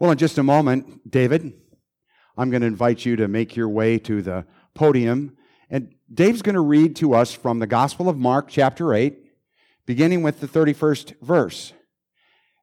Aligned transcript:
Well, 0.00 0.12
in 0.12 0.18
just 0.18 0.38
a 0.38 0.44
moment, 0.44 1.10
David, 1.10 1.52
I'm 2.36 2.50
going 2.50 2.60
to 2.60 2.68
invite 2.68 3.04
you 3.04 3.16
to 3.16 3.26
make 3.26 3.56
your 3.56 3.68
way 3.68 3.98
to 3.98 4.22
the 4.22 4.46
podium. 4.72 5.36
And 5.70 5.92
Dave's 6.12 6.40
going 6.40 6.54
to 6.54 6.60
read 6.60 6.94
to 6.96 7.14
us 7.14 7.32
from 7.32 7.58
the 7.58 7.66
Gospel 7.66 8.08
of 8.08 8.16
Mark, 8.16 8.46
chapter 8.48 8.94
8, 8.94 9.18
beginning 9.86 10.22
with 10.22 10.38
the 10.38 10.46
31st 10.46 11.20
verse. 11.20 11.72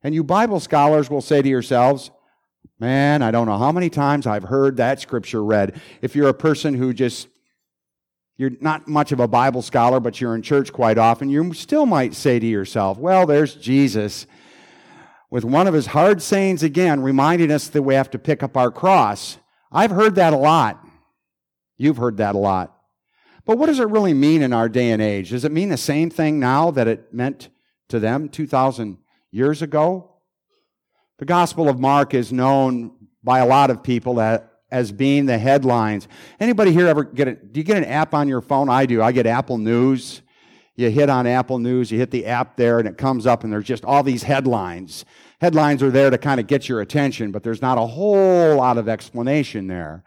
And 0.01 0.15
you 0.15 0.23
Bible 0.23 0.61
scholars 0.61 1.09
will 1.09 1.19
say 1.19 1.41
to 1.41 1.49
yourselves, 1.49 2.09
Man, 2.79 3.21
I 3.21 3.31
don't 3.31 3.47
know 3.47 3.57
how 3.57 3.73
many 3.73 3.89
times 3.89 4.25
I've 4.25 4.43
heard 4.43 4.77
that 4.77 5.01
scripture 5.01 5.43
read. 5.43 5.79
If 6.01 6.15
you're 6.15 6.29
a 6.29 6.33
person 6.33 6.73
who 6.73 6.93
just, 6.93 7.27
you're 8.37 8.51
not 8.61 8.87
much 8.87 9.11
of 9.11 9.19
a 9.19 9.27
Bible 9.27 9.61
scholar, 9.61 9.99
but 9.99 10.21
you're 10.21 10.35
in 10.35 10.41
church 10.41 10.71
quite 10.71 10.97
often, 10.97 11.29
you 11.29 11.53
still 11.53 11.85
might 11.85 12.13
say 12.13 12.39
to 12.39 12.45
yourself, 12.45 12.97
Well, 12.97 13.25
there's 13.25 13.55
Jesus 13.55 14.25
with 15.29 15.43
one 15.43 15.67
of 15.67 15.73
his 15.73 15.87
hard 15.87 16.21
sayings 16.21 16.63
again, 16.63 17.01
reminding 17.01 17.51
us 17.51 17.67
that 17.69 17.81
we 17.81 17.95
have 17.95 18.09
to 18.11 18.19
pick 18.19 18.43
up 18.43 18.55
our 18.55 18.71
cross. 18.71 19.37
I've 19.71 19.91
heard 19.91 20.15
that 20.15 20.33
a 20.33 20.37
lot. 20.37 20.85
You've 21.77 21.97
heard 21.97 22.17
that 22.17 22.35
a 22.35 22.37
lot. 22.37 22.75
But 23.45 23.57
what 23.57 23.67
does 23.67 23.79
it 23.79 23.89
really 23.89 24.13
mean 24.13 24.41
in 24.41 24.53
our 24.53 24.69
day 24.69 24.91
and 24.91 25.01
age? 25.01 25.29
Does 25.29 25.45
it 25.45 25.51
mean 25.51 25.69
the 25.69 25.77
same 25.77 26.09
thing 26.09 26.39
now 26.39 26.71
that 26.71 26.87
it 26.87 27.13
meant 27.13 27.49
to 27.89 27.99
them 27.99 28.29
2,000 28.29 28.97
years 29.31 29.61
ago? 29.61 30.11
The 31.19 31.25
Gospel 31.25 31.69
of 31.69 31.79
Mark 31.79 32.13
is 32.13 32.33
known 32.33 32.91
by 33.23 33.39
a 33.39 33.45
lot 33.45 33.69
of 33.69 33.83
people 33.83 34.19
as 34.71 34.91
being 34.91 35.25
the 35.25 35.37
headlines. 35.37 36.07
Anybody 36.39 36.71
here 36.71 36.87
ever 36.87 37.03
get 37.03 37.27
it? 37.27 37.53
Do 37.53 37.59
you 37.59 37.63
get 37.63 37.77
an 37.77 37.85
app 37.85 38.13
on 38.13 38.27
your 38.27 38.41
phone? 38.41 38.69
I 38.69 38.85
do. 38.85 39.01
I 39.01 39.11
get 39.11 39.25
Apple 39.25 39.57
News. 39.57 40.21
You 40.75 40.89
hit 40.89 41.09
on 41.09 41.25
Apple 41.25 41.59
News, 41.59 41.91
you 41.91 41.97
hit 41.97 42.11
the 42.11 42.25
app 42.25 42.57
there, 42.57 42.79
and 42.79 42.87
it 42.87 42.97
comes 42.97 43.25
up, 43.25 43.43
and 43.43 43.53
there's 43.53 43.65
just 43.65 43.85
all 43.85 44.03
these 44.03 44.23
headlines. 44.23 45.05
Headlines 45.39 45.81
are 45.81 45.91
there 45.91 46.09
to 46.09 46.17
kind 46.17 46.39
of 46.39 46.47
get 46.47 46.67
your 46.67 46.81
attention, 46.81 47.31
but 47.31 47.43
there's 47.43 47.61
not 47.61 47.77
a 47.77 47.85
whole 47.85 48.57
lot 48.57 48.77
of 48.77 48.89
explanation 48.89 49.67
there. 49.67 50.03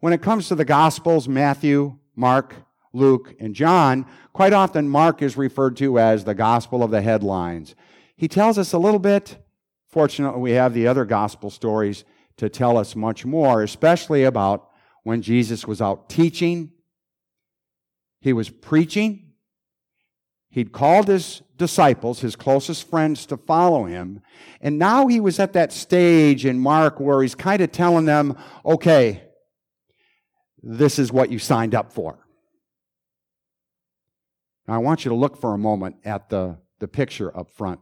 When 0.00 0.12
it 0.12 0.22
comes 0.22 0.48
to 0.48 0.54
the 0.54 0.64
Gospels, 0.64 1.28
Matthew, 1.28 1.98
Mark, 2.14 2.54
Luke, 2.92 3.34
and 3.40 3.54
John, 3.54 4.06
quite 4.32 4.52
often 4.52 4.88
Mark 4.88 5.20
is 5.20 5.36
referred 5.36 5.76
to 5.78 5.98
as 5.98 6.24
the 6.24 6.34
Gospel 6.34 6.84
of 6.84 6.92
the 6.92 7.02
headlines. 7.02 7.74
He 8.16 8.28
tells 8.28 8.56
us 8.56 8.72
a 8.72 8.78
little 8.78 9.00
bit. 9.00 9.38
Fortunately, 9.88 10.40
we 10.40 10.52
have 10.52 10.74
the 10.74 10.86
other 10.86 11.04
Gospel 11.04 11.50
stories 11.50 12.04
to 12.36 12.48
tell 12.48 12.76
us 12.76 12.94
much 12.94 13.24
more, 13.24 13.62
especially 13.62 14.24
about 14.24 14.68
when 15.02 15.22
Jesus 15.22 15.66
was 15.66 15.80
out 15.80 16.08
teaching, 16.08 16.72
he 18.20 18.32
was 18.32 18.48
preaching, 18.48 19.23
He'd 20.54 20.70
called 20.70 21.08
his 21.08 21.42
disciples, 21.56 22.20
his 22.20 22.36
closest 22.36 22.88
friends, 22.88 23.26
to 23.26 23.36
follow 23.36 23.86
him. 23.86 24.20
And 24.60 24.78
now 24.78 25.08
he 25.08 25.18
was 25.18 25.40
at 25.40 25.52
that 25.54 25.72
stage 25.72 26.46
in 26.46 26.60
Mark 26.60 27.00
where 27.00 27.22
he's 27.22 27.34
kind 27.34 27.60
of 27.60 27.72
telling 27.72 28.04
them, 28.04 28.38
okay, 28.64 29.24
this 30.62 31.00
is 31.00 31.12
what 31.12 31.32
you 31.32 31.40
signed 31.40 31.74
up 31.74 31.92
for. 31.92 32.24
Now, 34.68 34.74
I 34.74 34.78
want 34.78 35.04
you 35.04 35.08
to 35.08 35.16
look 35.16 35.36
for 35.36 35.54
a 35.54 35.58
moment 35.58 35.96
at 36.04 36.28
the, 36.28 36.58
the 36.78 36.86
picture 36.86 37.36
up 37.36 37.50
front. 37.50 37.80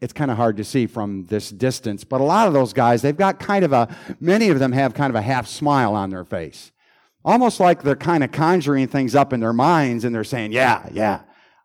It's 0.00 0.12
kind 0.12 0.32
of 0.32 0.36
hard 0.36 0.56
to 0.56 0.64
see 0.64 0.88
from 0.88 1.26
this 1.26 1.48
distance, 1.48 2.02
but 2.02 2.20
a 2.20 2.24
lot 2.24 2.48
of 2.48 2.54
those 2.54 2.72
guys, 2.72 3.02
they've 3.02 3.16
got 3.16 3.38
kind 3.38 3.64
of 3.64 3.72
a, 3.72 3.94
many 4.18 4.48
of 4.48 4.58
them 4.58 4.72
have 4.72 4.94
kind 4.94 5.10
of 5.10 5.14
a 5.14 5.22
half 5.22 5.46
smile 5.46 5.94
on 5.94 6.10
their 6.10 6.24
face 6.24 6.72
almost 7.26 7.58
like 7.58 7.82
they're 7.82 7.96
kind 7.96 8.24
of 8.24 8.30
conjuring 8.30 8.86
things 8.86 9.14
up 9.14 9.32
in 9.32 9.40
their 9.40 9.52
minds 9.52 10.04
and 10.04 10.14
they're 10.14 10.24
saying, 10.24 10.52
Yeah, 10.52 10.88
yeah, 10.92 11.22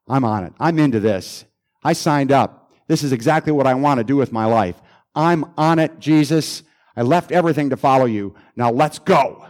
I'm 0.10 0.26
on 0.26 0.44
it. 0.44 0.54
I'm 0.60 0.80
into 0.80 1.00
this. 1.00 1.46
I 1.84 1.94
signed 1.94 2.32
up. 2.32 2.72
This 2.88 3.04
is 3.04 3.14
exactly 3.14 3.54
what 3.54 3.68
I 3.68 3.76
want 3.76 4.00
to 4.00 4.04
do 4.04 4.18
with 4.18 4.34
my 4.34 4.46
life. 4.46 4.76
I'm 5.16 5.46
on 5.58 5.80
it, 5.80 6.00
Jesus. 6.00 6.64
I 6.96 7.04
left 7.04 7.32
everything 7.32 7.70
to 7.70 7.78
follow 7.78 8.06
you. 8.06 8.36
Now 8.56 8.72
let's 8.72 9.00
go. 9.00 9.46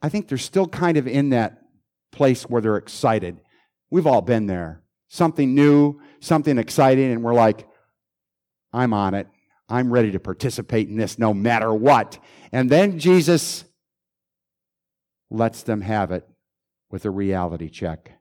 I 0.00 0.08
think 0.08 0.28
they're 0.28 0.38
still 0.38 0.68
kind 0.68 0.96
of 0.96 1.08
in 1.08 1.30
that 1.30 1.58
place 2.12 2.44
where 2.44 2.62
they're 2.62 2.76
excited. 2.76 3.40
We've 3.90 4.06
all 4.06 4.22
been 4.22 4.46
there. 4.46 4.82
Something 5.08 5.54
new, 5.54 6.00
something 6.20 6.58
exciting, 6.58 7.10
and 7.10 7.24
we're 7.24 7.34
like, 7.34 7.66
I'm 8.72 8.92
on 8.92 9.14
it. 9.14 9.26
I'm 9.68 9.92
ready 9.92 10.12
to 10.12 10.20
participate 10.20 10.88
in 10.88 10.96
this 10.96 11.18
no 11.18 11.34
matter 11.34 11.72
what. 11.72 12.18
And 12.52 12.70
then 12.70 12.98
Jesus 12.98 13.64
lets 15.30 15.62
them 15.62 15.82
have 15.82 16.10
it 16.10 16.28
with 16.90 17.04
a 17.04 17.10
reality 17.10 17.68
check. 17.68 18.12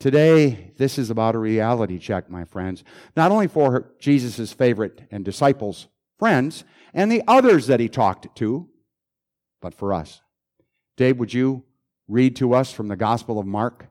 Today, 0.00 0.72
this 0.78 0.98
is 0.98 1.10
about 1.10 1.36
a 1.36 1.38
reality 1.38 1.98
check, 1.98 2.28
my 2.28 2.44
friends. 2.44 2.82
Not 3.16 3.30
only 3.30 3.46
for 3.46 3.92
Jesus' 4.00 4.52
favorite 4.52 5.02
and 5.12 5.24
disciples' 5.24 5.86
friends 6.18 6.64
and 6.92 7.10
the 7.10 7.22
others 7.28 7.68
that 7.68 7.78
he 7.78 7.88
talked 7.88 8.34
to, 8.36 8.68
but 9.60 9.74
for 9.74 9.92
us. 9.94 10.20
Dave, 10.96 11.18
would 11.18 11.32
you 11.32 11.62
read 12.08 12.34
to 12.36 12.52
us 12.52 12.72
from 12.72 12.88
the 12.88 12.96
Gospel 12.96 13.38
of 13.38 13.46
Mark? 13.46 13.86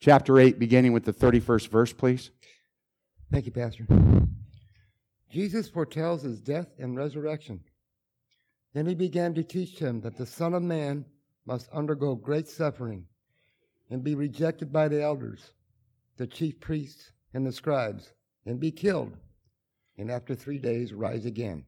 Chapter 0.00 0.38
8, 0.38 0.58
beginning 0.58 0.92
with 0.92 1.04
the 1.04 1.12
31st 1.12 1.68
verse, 1.68 1.92
please. 1.92 2.30
Thank 3.32 3.46
you, 3.46 3.52
Pastor. 3.52 3.86
Jesus 5.30 5.68
foretells 5.68 6.22
his 6.22 6.40
death 6.40 6.68
and 6.78 6.96
resurrection. 6.96 7.60
Then 8.72 8.86
he 8.86 8.94
began 8.94 9.34
to 9.34 9.42
teach 9.42 9.78
them 9.78 10.00
that 10.02 10.16
the 10.16 10.26
Son 10.26 10.54
of 10.54 10.62
Man 10.62 11.04
must 11.44 11.68
undergo 11.70 12.14
great 12.14 12.46
suffering 12.46 13.06
and 13.90 14.04
be 14.04 14.14
rejected 14.14 14.72
by 14.72 14.88
the 14.88 15.02
elders, 15.02 15.52
the 16.16 16.26
chief 16.26 16.60
priests, 16.60 17.12
and 17.34 17.46
the 17.46 17.52
scribes, 17.52 18.12
and 18.46 18.60
be 18.60 18.70
killed, 18.70 19.16
and 19.98 20.10
after 20.10 20.34
three 20.34 20.58
days 20.58 20.92
rise 20.92 21.24
again. 21.24 21.64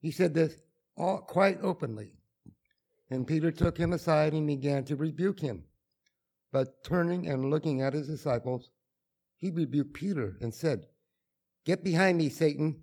He 0.00 0.10
said 0.10 0.34
this 0.34 0.60
all 0.96 1.18
quite 1.18 1.58
openly. 1.62 2.12
And 3.10 3.26
Peter 3.26 3.50
took 3.50 3.76
him 3.76 3.92
aside 3.92 4.34
and 4.34 4.46
began 4.46 4.84
to 4.84 4.96
rebuke 4.96 5.40
him. 5.40 5.64
But 6.52 6.84
turning 6.84 7.26
and 7.28 7.50
looking 7.50 7.80
at 7.80 7.94
his 7.94 8.06
disciples, 8.06 8.70
he 9.36 9.50
rebuked 9.50 9.94
Peter 9.94 10.36
and 10.40 10.54
said, 10.54 10.86
Get 11.64 11.82
behind 11.82 12.18
me, 12.18 12.28
Satan 12.28 12.82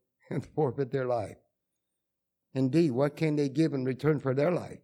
and 0.31 0.45
forfeit 0.55 0.91
their 0.91 1.05
life. 1.05 1.37
Indeed, 2.53 2.91
what 2.91 3.15
can 3.15 3.35
they 3.35 3.49
give 3.49 3.73
in 3.73 3.85
return 3.85 4.19
for 4.19 4.33
their 4.33 4.51
life? 4.51 4.79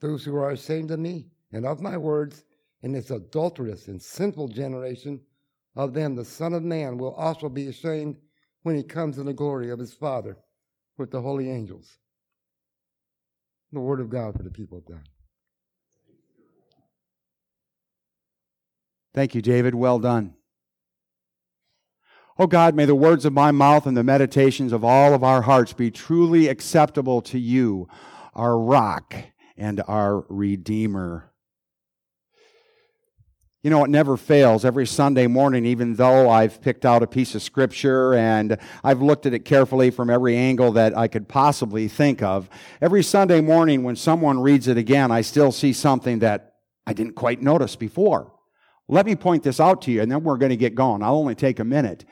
Those 0.00 0.24
who 0.24 0.34
are 0.36 0.50
ashamed 0.50 0.90
of 0.90 0.98
me 0.98 1.28
and 1.52 1.66
of 1.66 1.80
my 1.80 1.96
words 1.96 2.44
in 2.82 2.92
this 2.92 3.10
adulterous 3.10 3.88
and 3.88 4.00
sinful 4.00 4.48
generation, 4.48 5.20
of 5.76 5.92
them 5.92 6.14
the 6.14 6.24
Son 6.24 6.54
of 6.54 6.62
Man 6.62 6.96
will 6.96 7.14
also 7.14 7.48
be 7.48 7.68
ashamed 7.68 8.16
when 8.62 8.76
he 8.76 8.82
comes 8.82 9.18
in 9.18 9.26
the 9.26 9.32
glory 9.32 9.70
of 9.70 9.78
his 9.78 9.92
Father 9.92 10.38
with 10.96 11.10
the 11.10 11.20
holy 11.20 11.50
angels. 11.50 11.98
The 13.72 13.80
word 13.80 14.00
of 14.00 14.10
God 14.10 14.36
for 14.36 14.42
the 14.42 14.50
people 14.50 14.78
of 14.78 14.86
God. 14.86 15.08
Thank 19.12 19.34
you, 19.34 19.42
David. 19.42 19.74
Well 19.74 19.98
done. 19.98 20.34
Oh 22.42 22.46
God, 22.46 22.74
may 22.74 22.86
the 22.86 22.94
words 22.94 23.26
of 23.26 23.34
my 23.34 23.50
mouth 23.50 23.86
and 23.86 23.94
the 23.94 24.02
meditations 24.02 24.72
of 24.72 24.82
all 24.82 25.12
of 25.12 25.22
our 25.22 25.42
hearts 25.42 25.74
be 25.74 25.90
truly 25.90 26.48
acceptable 26.48 27.20
to 27.20 27.38
you, 27.38 27.86
our 28.34 28.58
rock 28.58 29.14
and 29.58 29.82
our 29.86 30.24
redeemer. 30.30 31.30
You 33.62 33.68
know, 33.68 33.84
it 33.84 33.90
never 33.90 34.16
fails. 34.16 34.64
Every 34.64 34.86
Sunday 34.86 35.26
morning, 35.26 35.66
even 35.66 35.96
though 35.96 36.30
I've 36.30 36.62
picked 36.62 36.86
out 36.86 37.02
a 37.02 37.06
piece 37.06 37.34
of 37.34 37.42
scripture 37.42 38.14
and 38.14 38.56
I've 38.82 39.02
looked 39.02 39.26
at 39.26 39.34
it 39.34 39.44
carefully 39.44 39.90
from 39.90 40.08
every 40.08 40.34
angle 40.34 40.72
that 40.72 40.96
I 40.96 41.08
could 41.08 41.28
possibly 41.28 41.88
think 41.88 42.22
of, 42.22 42.48
every 42.80 43.02
Sunday 43.02 43.42
morning 43.42 43.82
when 43.82 43.96
someone 43.96 44.40
reads 44.40 44.66
it 44.66 44.78
again, 44.78 45.10
I 45.10 45.20
still 45.20 45.52
see 45.52 45.74
something 45.74 46.20
that 46.20 46.54
I 46.86 46.94
didn't 46.94 47.16
quite 47.16 47.42
notice 47.42 47.76
before. 47.76 48.32
Let 48.88 49.04
me 49.04 49.14
point 49.14 49.42
this 49.42 49.60
out 49.60 49.82
to 49.82 49.90
you, 49.90 50.00
and 50.00 50.10
then 50.10 50.24
we're 50.24 50.38
going 50.38 50.50
to 50.50 50.56
get 50.56 50.74
going. 50.74 51.02
I'll 51.02 51.16
only 51.16 51.34
take 51.34 51.58
a 51.58 51.64
minute. 51.64 52.06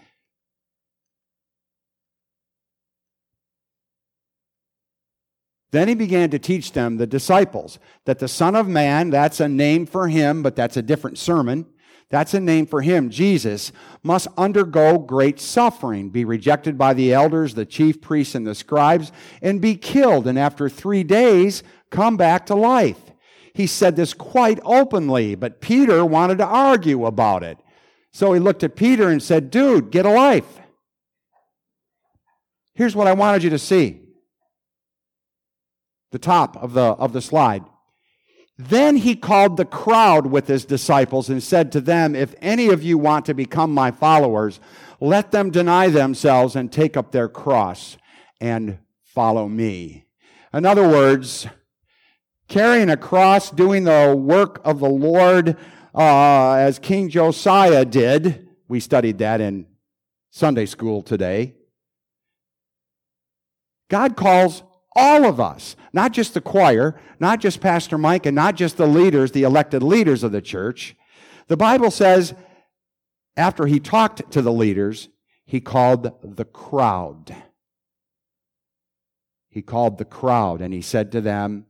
Then 5.71 5.89
he 5.89 5.95
began 5.95 6.31
to 6.31 6.39
teach 6.39 6.73
them, 6.73 6.97
the 6.97 7.07
disciples, 7.07 7.79
that 8.07 8.19
the 8.19 8.29
Son 8.29 8.57
of 8.57 8.67
Man, 8.67 9.11
that's 9.11 9.41
a 9.41 9.49
name 9.49 9.85
for 9.85 10.09
him, 10.09 10.43
but 10.43 10.57
that's 10.57 10.77
a 10.77 10.83
different 10.83 11.19
sermon. 11.19 11.67
that's 12.11 12.33
a 12.33 12.41
name 12.41 12.65
for 12.65 12.81
him, 12.81 13.11
Jesus, 13.11 13.71
must 14.03 14.29
undergo 14.39 14.97
great 14.97 15.39
suffering, 15.39 16.09
be 16.09 16.25
rejected 16.25 16.79
by 16.79 16.95
the 16.95 17.13
elders, 17.13 17.53
the 17.53 17.67
chief 17.67 18.01
priests, 18.01 18.35
and 18.35 18.47
the 18.47 18.55
scribes, 18.55 19.13
and 19.43 19.61
be 19.61 19.77
killed, 19.77 20.27
and 20.27 20.39
after 20.39 20.71
three 20.71 21.05
days 21.05 21.63
come 21.91 22.17
back 22.17 22.47
to 22.47 22.55
life. 22.55 23.13
He 23.53 23.67
said 23.67 23.95
this 23.95 24.15
quite 24.15 24.59
openly, 24.65 25.35
but 25.35 25.61
Peter 25.61 26.03
wanted 26.03 26.39
to 26.39 26.47
argue 26.47 27.05
about 27.05 27.43
it. 27.43 27.59
So 28.11 28.33
he 28.33 28.41
looked 28.41 28.65
at 28.65 28.75
Peter 28.75 29.11
and 29.11 29.23
said, 29.23 29.51
Dude, 29.51 29.91
get 29.91 30.07
a 30.07 30.11
life. 30.11 30.61
Here's 32.75 32.97
what 32.97 33.07
I 33.07 33.13
wanted 33.13 33.43
you 33.43 33.51
to 33.51 33.59
see 33.59 34.08
the 36.11 36.19
top 36.19 36.57
of 36.57 36.73
the, 36.73 36.83
of 36.83 37.13
the 37.13 37.21
slide. 37.21 37.65
Then 38.57 38.97
he 38.97 39.15
called 39.15 39.57
the 39.57 39.65
crowd 39.65 40.27
with 40.27 40.49
his 40.49 40.65
disciples 40.65 41.29
and 41.29 41.43
said 41.43 41.71
to 41.73 41.81
them, 41.81 42.17
If 42.17 42.35
any 42.41 42.69
of 42.69 42.83
you 42.83 42.99
want 42.99 43.27
to 43.27 43.35
become 43.35 43.73
my 43.73 43.93
followers, 43.93 44.59
let 45.01 45.31
them 45.31 45.51
deny 45.51 45.89
themselves 45.89 46.57
and 46.57 46.73
take 46.73 46.97
up 46.97 47.13
their 47.13 47.29
cross 47.29 47.97
and 48.41 48.79
follow 49.05 49.49
me. 49.49 50.07
In 50.53 50.67
other 50.67 50.89
words, 50.89 51.47
carrying 52.49 52.91
a 52.91 52.97
cross, 52.97 53.51
doing 53.51 53.85
the 53.85 54.15
work 54.17 54.61
of 54.65 54.81
the 54.81 54.89
Lord 54.89 55.57
uh, 55.95 56.55
as 56.55 56.79
King 56.79 57.09
Josiah 57.09 57.85
did. 57.85 58.49
We 58.67 58.81
studied 58.81 59.19
that 59.19 59.41
in 59.41 59.67
Sunday 60.31 60.67
school 60.67 61.03
today. 61.03 61.55
God 63.89 64.17
calls 64.17 64.63
all 64.97 65.25
of 65.25 65.41
us, 65.41 65.77
not 65.93 66.13
just 66.13 66.35
the 66.35 66.41
choir, 66.41 67.01
not 67.21 67.41
just 67.41 67.61
Pastor 67.61 67.99
Mike, 67.99 68.27
and 68.27 68.35
not 68.35 68.57
just 68.57 68.77
the 68.77 68.87
leaders, 68.87 69.33
the 69.33 69.43
elected 69.43 69.83
leaders 69.83 70.23
of 70.23 70.33
the 70.33 70.43
church. 70.43 70.97
The 71.49 71.57
Bible 71.57 71.91
says, 71.91 72.35
after 73.37 73.67
he 73.67 73.81
talked 73.81 74.31
to 74.33 74.43
the 74.43 74.53
leaders, 74.53 75.09
he 75.45 75.61
called 75.61 76.13
the 76.23 76.45
crowd. 76.45 77.35
He 79.49 79.63
called 79.63 79.99
the 79.99 80.05
crowd 80.05 80.61
and 80.61 80.75
he 80.75 80.83
said 80.83 81.13
to 81.13 81.21
them, 81.21 81.67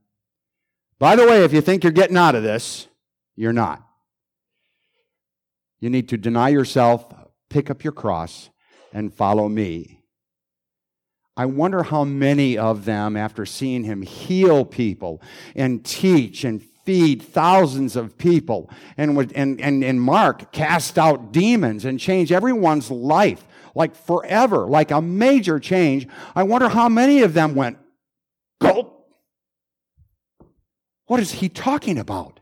By 0.99 1.15
the 1.15 1.27
way, 1.27 1.45
if 1.45 1.53
you 1.53 1.61
think 1.61 1.85
you're 1.85 1.93
getting 1.93 2.17
out 2.17 2.35
of 2.35 2.43
this, 2.43 2.89
you're 3.37 3.53
not. 3.53 3.87
You 5.79 5.91
need 5.91 6.09
to 6.09 6.17
deny 6.17 6.49
yourself, 6.49 7.07
pick 7.49 7.71
up 7.71 7.85
your 7.85 7.93
cross, 7.93 8.51
and 8.93 9.15
follow 9.15 9.49
me. 9.49 9.98
I 11.39 11.47
wonder 11.47 11.85
how 11.85 12.03
many 12.03 12.59
of 12.59 12.85
them, 12.85 13.17
after 13.17 13.47
seeing 13.47 13.85
him 13.85 14.03
heal 14.03 14.65
people 14.65 15.23
and 15.55 15.85
teach 15.85 16.43
and 16.43 16.61
feed 16.61 17.23
thousands 17.23 17.95
of 17.95 18.19
people, 18.19 18.69
and, 18.97 19.17
would, 19.17 19.33
and, 19.35 19.61
and, 19.61 19.85
and 19.85 20.03
Mark 20.03 20.51
cast 20.51 20.99
out 20.99 21.31
demons 21.31 21.85
and 21.85 22.01
change 22.01 22.33
everyone's 22.33 22.91
life, 22.91 23.47
like 23.77 23.95
forever, 23.95 24.67
like 24.67 24.91
a 24.91 25.01
major 25.01 25.61
change. 25.61 26.09
I 26.35 26.43
wonder 26.43 26.69
how 26.69 26.89
many 26.89 27.23
of 27.23 27.35
them 27.35 27.55
went, 27.55 27.79
Gulp! 28.61 29.09
What 31.07 31.21
is 31.21 31.31
he 31.31 31.49
talking 31.49 31.99
about? 31.99 32.41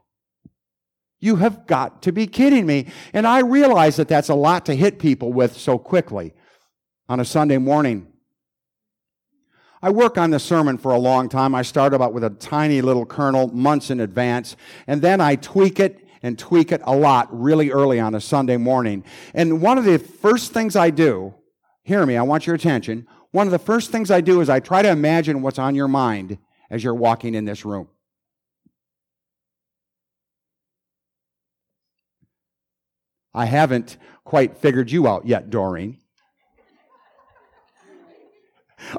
You 1.21 1.37
have 1.37 1.67
got 1.67 2.01
to 2.03 2.13
be 2.13 2.27
kidding 2.27 2.65
me. 2.65 2.87
And 3.13 3.27
I 3.27 3.41
realize 3.41 3.97
that 3.97 4.09
that's 4.09 4.31
a 4.31 4.35
lot 4.35 4.65
to 4.67 4.75
hit 4.75 4.99
people 4.99 5.35
with 5.35 5.55
so 5.55 5.77
quickly 5.77 6.33
on 7.11 7.21
a 7.21 7.27
Sunday 7.27 7.59
morning 7.59 8.11
I 9.87 9.91
work 9.91 10.19
on 10.19 10.31
the 10.31 10.41
sermon 10.41 10.79
for 10.79 10.91
a 10.91 10.99
long 10.99 11.29
time. 11.29 11.55
I 11.55 11.63
start 11.63 11.95
about 11.95 12.13
with 12.13 12.25
a 12.25 12.31
tiny 12.31 12.81
little 12.81 13.07
kernel 13.07 13.47
months 13.55 13.89
in 13.89 14.01
advance, 14.01 14.57
and 14.89 15.01
then 15.01 15.21
I 15.21 15.37
tweak 15.37 15.79
it 15.79 16.05
and 16.25 16.37
tweak 16.37 16.73
it 16.73 16.81
a 16.83 16.97
lot 16.97 17.29
really 17.31 17.71
early 17.71 18.01
on 18.01 18.17
a 18.17 18.21
Sunday 18.21 18.57
morning. 18.57 19.05
And 19.33 19.63
one 19.63 19.79
of 19.79 19.85
the 19.85 20.01
first 20.01 20.53
things 20.53 20.75
I 20.75 20.91
do, 20.91 21.35
hear 21.85 22.05
me, 22.05 22.17
I 22.17 22.23
want 22.23 22.49
your 22.49 22.57
attention. 22.57 23.07
One 23.31 23.47
of 23.47 23.53
the 23.53 23.61
first 23.61 23.93
things 23.93 24.11
I 24.11 24.21
do 24.21 24.41
is 24.41 24.49
I 24.49 24.59
try 24.59 24.83
to 24.83 24.91
imagine 24.91 25.41
what's 25.41 25.61
on 25.61 25.77
your 25.77 25.87
mind 25.87 26.39
as 26.69 26.83
you're 26.83 26.93
walking 26.93 27.37
in 27.37 27.45
this 27.45 27.65
room. 27.65 27.87
I 33.33 33.45
haven't 33.45 33.99
quite 34.25 34.57
figured 34.57 34.91
you 34.91 35.07
out 35.07 35.29
yet, 35.29 35.49
Doreen. 35.49 35.99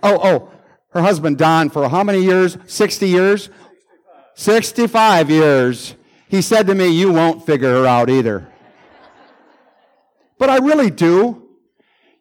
Oh, 0.02 0.20
oh, 0.24 0.52
her 0.90 1.02
husband 1.02 1.38
Don 1.38 1.70
for 1.70 1.90
how 1.90 2.04
many 2.04 2.22
years? 2.22 2.58
60 2.66 3.08
years? 3.08 3.50
65 4.36 5.30
years. 5.30 5.96
He 6.30 6.42
said 6.42 6.68
to 6.68 6.76
me, 6.76 6.90
You 6.90 7.12
won't 7.12 7.46
figure 7.46 7.72
her 7.72 7.86
out 7.86 8.10
either. 8.10 8.48
But 10.38 10.50
I 10.50 10.58
really 10.58 10.92
do. 10.92 11.44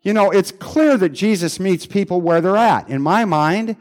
You 0.02 0.12
know, 0.12 0.30
it's 0.30 0.52
clear 0.52 0.96
that 0.96 1.10
Jesus 1.10 1.58
meets 1.58 1.84
people 1.84 2.20
where 2.20 2.40
they're 2.40 2.56
at. 2.56 2.88
In 2.88 3.02
my 3.02 3.24
mind, 3.24 3.76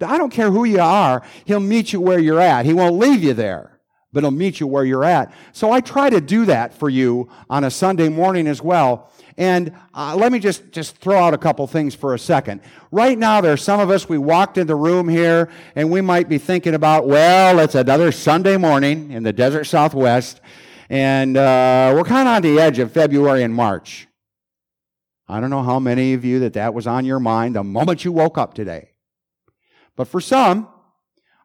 I 0.00 0.18
don't 0.18 0.30
care 0.30 0.50
who 0.50 0.64
you 0.64 0.80
are, 0.80 1.22
He'll 1.44 1.60
meet 1.60 1.92
you 1.92 2.00
where 2.00 2.18
you're 2.18 2.40
at. 2.40 2.66
He 2.66 2.74
won't 2.74 2.96
leave 2.96 3.22
you 3.22 3.32
there, 3.32 3.80
but 4.12 4.22
He'll 4.22 4.30
meet 4.30 4.60
you 4.60 4.66
where 4.66 4.84
you're 4.84 5.04
at. 5.04 5.32
So 5.52 5.72
I 5.72 5.80
try 5.80 6.10
to 6.10 6.20
do 6.20 6.44
that 6.46 6.74
for 6.74 6.90
you 6.90 7.28
on 7.48 7.64
a 7.64 7.70
Sunday 7.70 8.08
morning 8.08 8.46
as 8.46 8.62
well. 8.62 9.10
And 9.36 9.72
uh, 9.94 10.14
let 10.16 10.32
me 10.32 10.38
just, 10.38 10.72
just 10.72 10.96
throw 10.96 11.18
out 11.18 11.34
a 11.34 11.38
couple 11.38 11.66
things 11.66 11.94
for 11.94 12.14
a 12.14 12.18
second. 12.18 12.60
Right 12.90 13.18
now, 13.18 13.40
there 13.40 13.52
are 13.52 13.56
some 13.56 13.80
of 13.80 13.90
us, 13.90 14.08
we 14.08 14.18
walked 14.18 14.58
in 14.58 14.66
the 14.66 14.74
room 14.74 15.08
here, 15.08 15.48
and 15.74 15.90
we 15.90 16.00
might 16.00 16.28
be 16.28 16.38
thinking 16.38 16.74
about, 16.74 17.06
well, 17.06 17.58
it's 17.58 17.74
another 17.74 18.12
Sunday 18.12 18.56
morning 18.56 19.10
in 19.10 19.22
the 19.22 19.32
desert 19.32 19.64
southwest, 19.64 20.40
and 20.90 21.36
uh, 21.36 21.92
we're 21.96 22.04
kind 22.04 22.28
of 22.28 22.34
on 22.34 22.42
the 22.42 22.60
edge 22.60 22.78
of 22.78 22.92
February 22.92 23.42
and 23.42 23.54
March. 23.54 24.06
I 25.28 25.40
don't 25.40 25.50
know 25.50 25.62
how 25.62 25.78
many 25.78 26.12
of 26.12 26.24
you 26.24 26.40
that 26.40 26.52
that 26.54 26.74
was 26.74 26.86
on 26.86 27.06
your 27.06 27.20
mind 27.20 27.56
the 27.56 27.64
moment 27.64 28.04
you 28.04 28.12
woke 28.12 28.36
up 28.36 28.52
today. 28.52 28.90
But 29.96 30.08
for 30.08 30.20
some, 30.20 30.68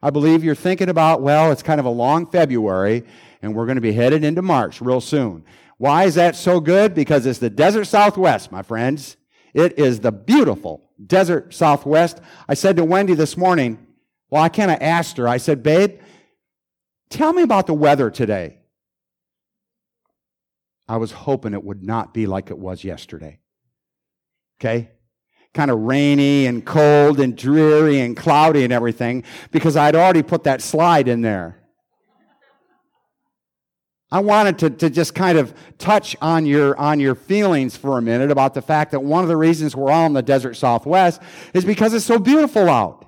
I 0.02 0.10
believe 0.10 0.44
you're 0.44 0.56
thinking 0.56 0.90
about, 0.90 1.22
well, 1.22 1.52
it's 1.52 1.64
kind 1.64 1.80
of 1.80 1.86
a 1.86 1.90
long 1.90 2.26
February, 2.28 3.04
and 3.42 3.56
we're 3.56 3.66
going 3.66 3.76
to 3.76 3.82
be 3.82 3.94
headed 3.94 4.24
into 4.24 4.42
March 4.42 4.82
real 4.82 5.02
soon. 5.02 5.44
Why 5.78 6.06
is 6.06 6.16
that 6.16 6.36
so 6.36 6.60
good? 6.60 6.94
Because 6.94 7.26
it's 7.26 7.40
the 7.40 7.50
desert 7.50 7.86
southwest, 7.86 8.52
my 8.52 8.64
friends. 8.64 9.18
It 9.54 9.78
is 9.80 10.00
the 10.00 10.12
beautiful 10.12 10.90
desert 11.06 11.54
southwest. 11.54 12.20
I 12.48 12.54
said 12.54 12.78
to 12.78 12.84
Wendy 12.84 13.14
this 13.14 13.38
morning, 13.38 13.86
well, 14.30 14.44
I 14.44 14.50
kind 14.50 14.72
of 14.72 14.82
asked 14.82 15.18
her, 15.18 15.28
I 15.28 15.38
said, 15.38 15.64
babe, 15.64 16.00
tell 17.10 17.32
me 17.32 17.44
about 17.44 17.68
the 17.68 17.74
weather 17.74 18.10
today. 18.10 18.58
I 20.88 20.98
was 20.98 21.12
hoping 21.12 21.54
it 21.54 21.64
would 21.64 21.84
not 21.84 22.14
be 22.14 22.28
like 22.28 22.50
it 22.50 22.58
was 22.58 22.84
yesterday. 22.84 23.40
Okay? 24.60 24.90
Kind 25.54 25.72
of 25.72 25.80
rainy 25.80 26.46
and 26.46 26.66
cold 26.66 27.20
and 27.20 27.38
dreary 27.38 28.00
and 28.00 28.16
cloudy 28.16 28.64
and 28.64 28.74
everything 28.74 29.24
because 29.52 29.76
I'd 29.76 29.96
already 29.96 30.24
put 30.24 30.44
that 30.46 30.62
slide 30.62 31.08
in 31.08 31.22
there. 31.22 31.62
I 34.10 34.20
wanted 34.22 34.60
to, 34.60 34.70
to 34.70 34.90
just 34.90 35.14
kind 35.14 35.38
of 35.38 35.54
touch 35.78 36.16
on 36.22 36.46
your, 36.46 36.78
on 36.78 37.00
your 37.00 37.16
feelings 37.16 37.76
for 37.76 37.98
a 37.98 38.02
minute 38.02 38.32
about 38.32 38.54
the 38.54 38.62
fact 38.62 38.92
that 38.92 39.02
one 39.02 39.24
of 39.24 39.28
the 39.28 39.36
reasons 39.36 39.76
we're 39.76 39.92
all 39.92 40.06
in 40.06 40.14
the 40.14 40.22
desert 40.22 40.54
southwest 40.54 41.22
is 41.54 41.66
because 41.66 41.94
it's 41.94 42.06
so 42.06 42.18
beautiful 42.18 42.70
out. 42.70 43.06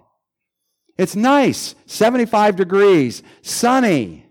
It's 0.98 1.16
nice, 1.16 1.76
75 1.86 2.58
degrees, 2.58 3.24
sunny. 3.42 4.26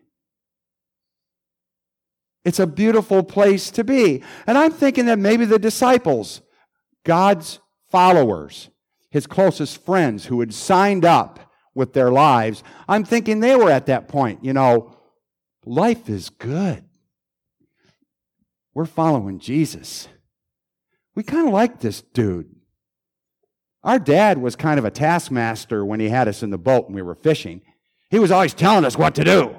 It's 2.44 2.58
a 2.58 2.66
beautiful 2.66 3.22
place 3.22 3.70
to 3.72 3.84
be. 3.84 4.22
And 4.46 4.58
I'm 4.58 4.72
thinking 4.72 5.06
that 5.06 5.18
maybe 5.18 5.46
the 5.46 5.58
disciples, 5.58 6.42
God's 7.04 7.60
followers, 7.90 8.68
his 9.10 9.26
closest 9.26 9.82
friends 9.86 10.26
who 10.26 10.40
had 10.40 10.52
signed 10.52 11.06
up 11.06 11.40
with 11.74 11.94
their 11.94 12.10
lives, 12.10 12.62
I'm 12.86 13.04
thinking 13.04 13.40
they 13.40 13.56
were 13.56 13.70
at 13.70 13.86
that 13.86 14.08
point, 14.08 14.44
you 14.44 14.52
know, 14.52 14.97
Life 15.64 16.08
is 16.08 16.30
good. 16.30 16.84
We're 18.74 18.84
following 18.84 19.38
Jesus. 19.38 20.08
We 21.14 21.22
kind 21.22 21.48
of 21.48 21.52
like 21.52 21.80
this 21.80 22.00
dude. 22.00 22.54
Our 23.82 23.98
dad 23.98 24.38
was 24.38 24.56
kind 24.56 24.78
of 24.78 24.84
a 24.84 24.90
taskmaster 24.90 25.84
when 25.84 26.00
he 26.00 26.08
had 26.08 26.28
us 26.28 26.42
in 26.42 26.50
the 26.50 26.58
boat 26.58 26.86
and 26.86 26.94
we 26.94 27.02
were 27.02 27.14
fishing. 27.14 27.62
He 28.10 28.18
was 28.18 28.30
always 28.30 28.54
telling 28.54 28.84
us 28.84 28.96
what 28.96 29.14
to 29.16 29.24
do. 29.24 29.56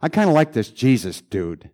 I 0.00 0.08
kind 0.08 0.28
of 0.28 0.34
like 0.34 0.52
this 0.52 0.70
Jesus 0.70 1.20
dude. 1.20 1.70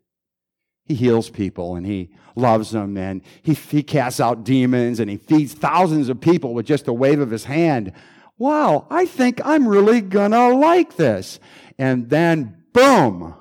He 0.84 0.94
heals 0.94 1.30
people 1.30 1.76
and 1.76 1.86
he 1.86 2.10
loves 2.36 2.70
them 2.70 2.96
and 2.96 3.22
he, 3.42 3.54
he 3.54 3.82
casts 3.82 4.20
out 4.20 4.44
demons 4.44 5.00
and 5.00 5.10
he 5.10 5.16
feeds 5.16 5.52
thousands 5.52 6.08
of 6.08 6.20
people 6.20 6.52
with 6.52 6.66
just 6.66 6.88
a 6.88 6.92
wave 6.92 7.20
of 7.20 7.30
his 7.30 7.44
hand. 7.44 7.92
Wow, 8.38 8.86
I 8.90 9.06
think 9.06 9.40
I'm 9.44 9.68
really 9.68 10.00
gonna 10.00 10.48
like 10.48 10.96
this. 10.96 11.38
And 11.78 12.08
then 12.10 12.59
Boom. 12.72 13.34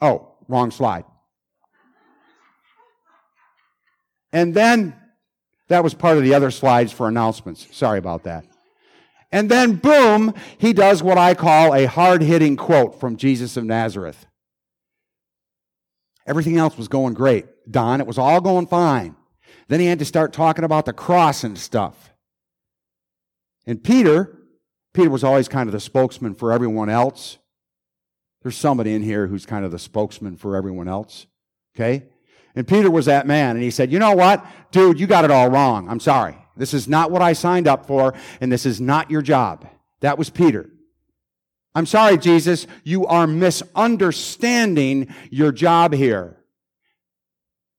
Oh, 0.00 0.34
wrong 0.48 0.70
slide. 0.70 1.04
And 4.32 4.54
then 4.54 4.94
that 5.68 5.82
was 5.82 5.94
part 5.94 6.16
of 6.16 6.22
the 6.22 6.34
other 6.34 6.50
slides 6.50 6.92
for 6.92 7.08
announcements. 7.08 7.66
Sorry 7.74 7.98
about 7.98 8.24
that. 8.24 8.44
And 9.32 9.50
then, 9.50 9.76
boom, 9.76 10.34
he 10.58 10.72
does 10.72 11.02
what 11.02 11.18
I 11.18 11.34
call 11.34 11.74
a 11.74 11.86
hard 11.86 12.22
hitting 12.22 12.56
quote 12.56 13.00
from 13.00 13.16
Jesus 13.16 13.56
of 13.56 13.64
Nazareth. 13.64 14.26
Everything 16.26 16.58
else 16.58 16.76
was 16.76 16.88
going 16.88 17.14
great. 17.14 17.46
Don, 17.70 18.00
it 18.00 18.06
was 18.06 18.18
all 18.18 18.40
going 18.40 18.66
fine. 18.66 19.16
Then 19.68 19.80
he 19.80 19.86
had 19.86 19.98
to 19.98 20.04
start 20.04 20.32
talking 20.32 20.64
about 20.64 20.84
the 20.84 20.92
cross 20.92 21.44
and 21.44 21.58
stuff. 21.58 22.10
And 23.66 23.82
Peter, 23.82 24.35
Peter 24.96 25.10
was 25.10 25.22
always 25.22 25.46
kind 25.46 25.68
of 25.68 25.72
the 25.72 25.80
spokesman 25.80 26.34
for 26.34 26.52
everyone 26.52 26.88
else. 26.88 27.36
There's 28.42 28.56
somebody 28.56 28.94
in 28.94 29.02
here 29.02 29.26
who's 29.26 29.44
kind 29.44 29.62
of 29.62 29.70
the 29.70 29.78
spokesman 29.78 30.38
for 30.38 30.56
everyone 30.56 30.88
else. 30.88 31.26
Okay? 31.76 32.04
And 32.54 32.66
Peter 32.66 32.90
was 32.90 33.04
that 33.04 33.26
man, 33.26 33.56
and 33.56 33.62
he 33.62 33.70
said, 33.70 33.92
You 33.92 33.98
know 33.98 34.14
what? 34.14 34.44
Dude, 34.70 34.98
you 34.98 35.06
got 35.06 35.26
it 35.26 35.30
all 35.30 35.50
wrong. 35.50 35.90
I'm 35.90 36.00
sorry. 36.00 36.38
This 36.56 36.72
is 36.72 36.88
not 36.88 37.10
what 37.10 37.20
I 37.20 37.34
signed 37.34 37.68
up 37.68 37.84
for, 37.84 38.14
and 38.40 38.50
this 38.50 38.64
is 38.64 38.80
not 38.80 39.10
your 39.10 39.20
job. 39.20 39.68
That 40.00 40.16
was 40.16 40.30
Peter. 40.30 40.70
I'm 41.74 41.84
sorry, 41.84 42.16
Jesus, 42.16 42.66
you 42.82 43.04
are 43.04 43.26
misunderstanding 43.26 45.14
your 45.30 45.52
job 45.52 45.92
here. 45.92 46.38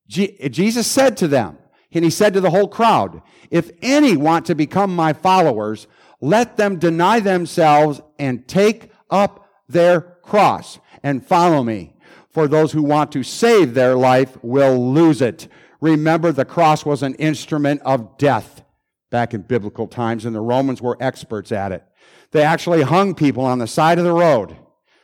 Jesus 0.07 0.85
said 0.85 1.17
to 1.17 1.27
them, 1.27 1.57
and 1.91 2.03
he 2.03 2.11
said 2.11 2.35
to 2.35 2.41
the 2.41 2.51
whole 2.51 2.67
crowd, 2.67 3.23
if 3.49 3.71
any 3.81 4.15
want 4.15 4.45
to 4.45 4.53
become 4.53 4.95
my 4.95 5.13
followers, 5.13 5.87
let 6.21 6.57
them 6.57 6.77
deny 6.77 7.19
themselves 7.19 8.01
and 8.17 8.47
take 8.47 8.91
up 9.09 9.49
their 9.67 10.01
cross 10.01 10.79
and 11.03 11.25
follow 11.25 11.63
me. 11.63 11.93
For 12.29 12.47
those 12.47 12.71
who 12.71 12.83
want 12.83 13.11
to 13.13 13.23
save 13.23 13.73
their 13.73 13.95
life 13.95 14.37
will 14.43 14.93
lose 14.93 15.21
it. 15.21 15.47
Remember, 15.81 16.31
the 16.31 16.45
cross 16.45 16.85
was 16.85 17.03
an 17.03 17.15
instrument 17.15 17.81
of 17.83 18.17
death 18.17 18.63
back 19.09 19.33
in 19.33 19.41
biblical 19.41 19.87
times, 19.87 20.25
and 20.25 20.35
the 20.35 20.41
Romans 20.41 20.81
were 20.81 20.97
experts 20.99 21.51
at 21.51 21.71
it. 21.71 21.83
They 22.31 22.43
actually 22.43 22.81
hung 22.81 23.15
people 23.15 23.43
on 23.43 23.59
the 23.59 23.67
side 23.67 23.97
of 23.97 24.03
the 24.03 24.13
road. 24.13 24.57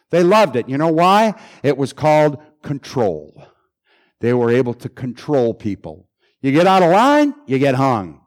They 0.10 0.24
loved 0.24 0.55
it. 0.55 0.70
You 0.70 0.77
know 0.77 0.91
why? 0.91 1.34
It 1.63 1.77
was 1.77 1.93
called 1.93 2.38
control. 2.62 3.48
They 4.20 4.34
were 4.34 4.51
able 4.51 4.74
to 4.75 4.89
control 4.89 5.53
people. 5.53 6.08
You 6.41 6.51
get 6.51 6.67
out 6.67 6.84
of 6.84 6.91
line, 6.91 7.34
you 7.48 7.58
get 7.60 7.75
hung. 7.75 8.22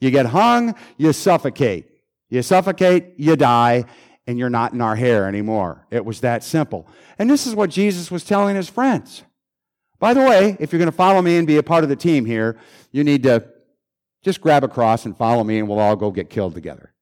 You 0.00 0.10
get 0.10 0.26
hung, 0.26 0.74
you 0.96 1.12
suffocate. 1.12 1.86
You 2.30 2.42
suffocate, 2.42 3.14
you 3.16 3.36
die, 3.36 3.84
and 4.26 4.38
you're 4.38 4.50
not 4.50 4.72
in 4.74 4.80
our 4.80 4.96
hair 4.96 5.26
anymore. 5.26 5.86
It 5.90 6.04
was 6.04 6.20
that 6.20 6.44
simple. 6.44 6.86
And 7.18 7.30
this 7.30 7.46
is 7.46 7.54
what 7.54 7.70
Jesus 7.70 8.10
was 8.10 8.24
telling 8.24 8.56
his 8.56 8.68
friends. 8.68 9.22
By 9.98 10.14
the 10.14 10.20
way, 10.20 10.56
if 10.60 10.70
you're 10.72 10.78
going 10.78 10.90
to 10.90 10.96
follow 10.96 11.22
me 11.22 11.38
and 11.38 11.46
be 11.46 11.56
a 11.56 11.62
part 11.62 11.82
of 11.82 11.90
the 11.90 11.96
team 11.96 12.24
here, 12.24 12.58
you 12.92 13.02
need 13.02 13.22
to 13.22 13.46
just 14.22 14.40
grab 14.40 14.64
a 14.64 14.68
cross 14.68 15.06
and 15.06 15.16
follow 15.16 15.42
me, 15.42 15.58
and 15.58 15.68
we'll 15.68 15.78
all 15.78 15.96
go 15.96 16.10
get 16.10 16.28
killed 16.28 16.54
together. 16.54 16.92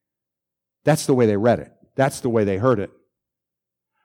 That's 0.85 1.07
the 1.07 1.15
way 1.15 1.27
they 1.27 1.37
read 1.37 1.59
it. 1.59 1.73
That's 1.97 2.21
the 2.21 2.29
way 2.29 2.45
they 2.45 2.59
heard 2.59 2.79
it. 2.79 2.91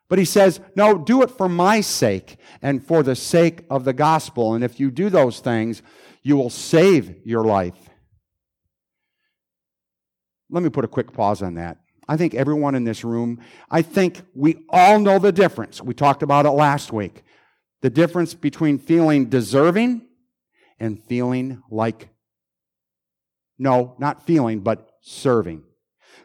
But 0.10 0.20
he 0.20 0.26
says, 0.26 0.60
no, 0.76 0.98
do 0.98 1.22
it 1.22 1.30
for 1.30 1.48
my 1.48 1.80
sake 1.80 2.38
and 2.62 2.86
for 2.86 3.04
the 3.04 3.16
sake 3.16 3.62
of 3.70 3.86
the 3.86 3.94
gospel. 3.94 4.56
And 4.56 4.64
if 4.64 4.80
you 4.80 4.92
do 4.92 5.10
those 5.10 5.40
things, 5.40 5.82
you 6.22 6.36
will 6.36 6.50
save 6.50 7.16
your 7.24 7.46
life. 7.46 7.91
Let 10.52 10.64
me 10.64 10.70
put 10.70 10.86
a 10.86 10.90
quick 10.90 11.14
pause 11.14 11.42
on 11.42 11.56
that. 11.56 11.78
I 12.08 12.18
think 12.18 12.34
everyone 12.34 12.76
in 12.76 12.84
this 12.84 13.04
room, 13.06 13.40
I 13.70 13.82
think 13.82 14.22
we 14.36 14.66
all 14.70 15.00
know 15.00 15.18
the 15.18 15.32
difference. 15.32 15.82
We 15.82 15.94
talked 15.94 16.24
about 16.24 16.46
it 16.46 16.52
last 16.52 16.92
week. 16.92 17.24
The 17.82 17.90
difference 17.90 18.34
between 18.34 18.78
feeling 18.78 19.30
deserving 19.30 20.06
and 20.78 21.02
feeling 21.06 21.64
like, 21.72 22.10
no, 23.58 23.96
not 23.98 24.26
feeling, 24.26 24.60
but 24.60 24.90
serving. 25.02 25.64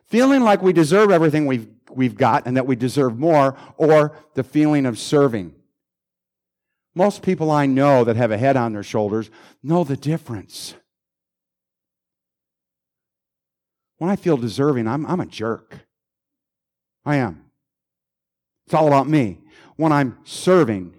Feeling 0.08 0.42
like 0.42 0.60
we 0.60 0.72
deserve 0.72 1.10
everything 1.10 1.46
we've, 1.46 1.68
we've 1.90 2.16
got 2.16 2.46
and 2.46 2.56
that 2.56 2.66
we 2.66 2.74
deserve 2.74 3.16
more, 3.18 3.56
or 3.76 4.18
the 4.34 4.42
feeling 4.42 4.86
of 4.86 4.98
serving. 4.98 5.54
Most 6.94 7.22
people 7.22 7.50
I 7.50 7.66
know 7.66 8.04
that 8.04 8.16
have 8.16 8.30
a 8.30 8.38
head 8.38 8.56
on 8.56 8.72
their 8.72 8.82
shoulders 8.82 9.30
know 9.62 9.84
the 9.84 9.96
difference. 9.96 10.74
When 13.98 14.10
I 14.10 14.16
feel 14.16 14.36
deserving, 14.36 14.86
I'm, 14.86 15.06
I'm 15.06 15.20
a 15.20 15.26
jerk. 15.26 15.86
I 17.04 17.16
am. 17.16 17.44
It's 18.66 18.74
all 18.74 18.88
about 18.88 19.08
me. 19.08 19.38
When 19.76 19.92
I'm 19.92 20.18
serving, 20.24 20.94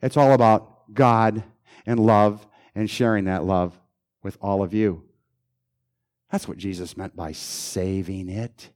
it's 0.00 0.16
all 0.16 0.32
about 0.32 0.94
God 0.94 1.42
and 1.84 1.98
love 1.98 2.46
and 2.74 2.88
sharing 2.88 3.24
that 3.24 3.44
love 3.44 3.78
with 4.22 4.38
all 4.40 4.62
of 4.62 4.72
you. 4.72 5.04
That's 6.30 6.46
what 6.46 6.58
Jesus 6.58 6.96
meant 6.96 7.16
by 7.16 7.32
saving 7.32 8.28
it. 8.28 8.70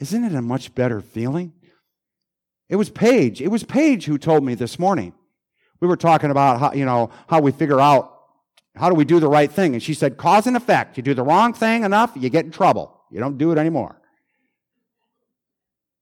Isn't 0.00 0.24
it 0.24 0.34
a 0.34 0.42
much 0.42 0.74
better 0.74 1.00
feeling? 1.00 1.52
It 2.68 2.76
was 2.76 2.90
Paige. 2.90 3.40
It 3.40 3.48
was 3.48 3.62
Paige 3.62 4.06
who 4.06 4.18
told 4.18 4.44
me 4.44 4.54
this 4.54 4.78
morning. 4.78 5.12
We 5.80 5.88
were 5.88 5.96
talking 5.96 6.30
about 6.30 6.58
how, 6.58 6.72
you 6.72 6.84
know, 6.84 7.10
how 7.28 7.40
we 7.40 7.52
figure 7.52 7.80
out 7.80 8.15
how 8.76 8.88
do 8.88 8.94
we 8.94 9.04
do 9.04 9.20
the 9.20 9.28
right 9.28 9.50
thing. 9.50 9.74
And 9.74 9.82
she 9.82 9.94
said, 9.94 10.16
cause 10.16 10.46
and 10.46 10.56
effect. 10.56 10.96
You 10.96 11.02
do 11.02 11.14
the 11.14 11.22
wrong 11.22 11.52
thing 11.52 11.84
enough, 11.84 12.12
you 12.14 12.28
get 12.28 12.44
in 12.44 12.50
trouble. 12.50 13.00
You 13.10 13.20
don't 13.20 13.38
do 13.38 13.52
it 13.52 13.58
anymore. 13.58 14.00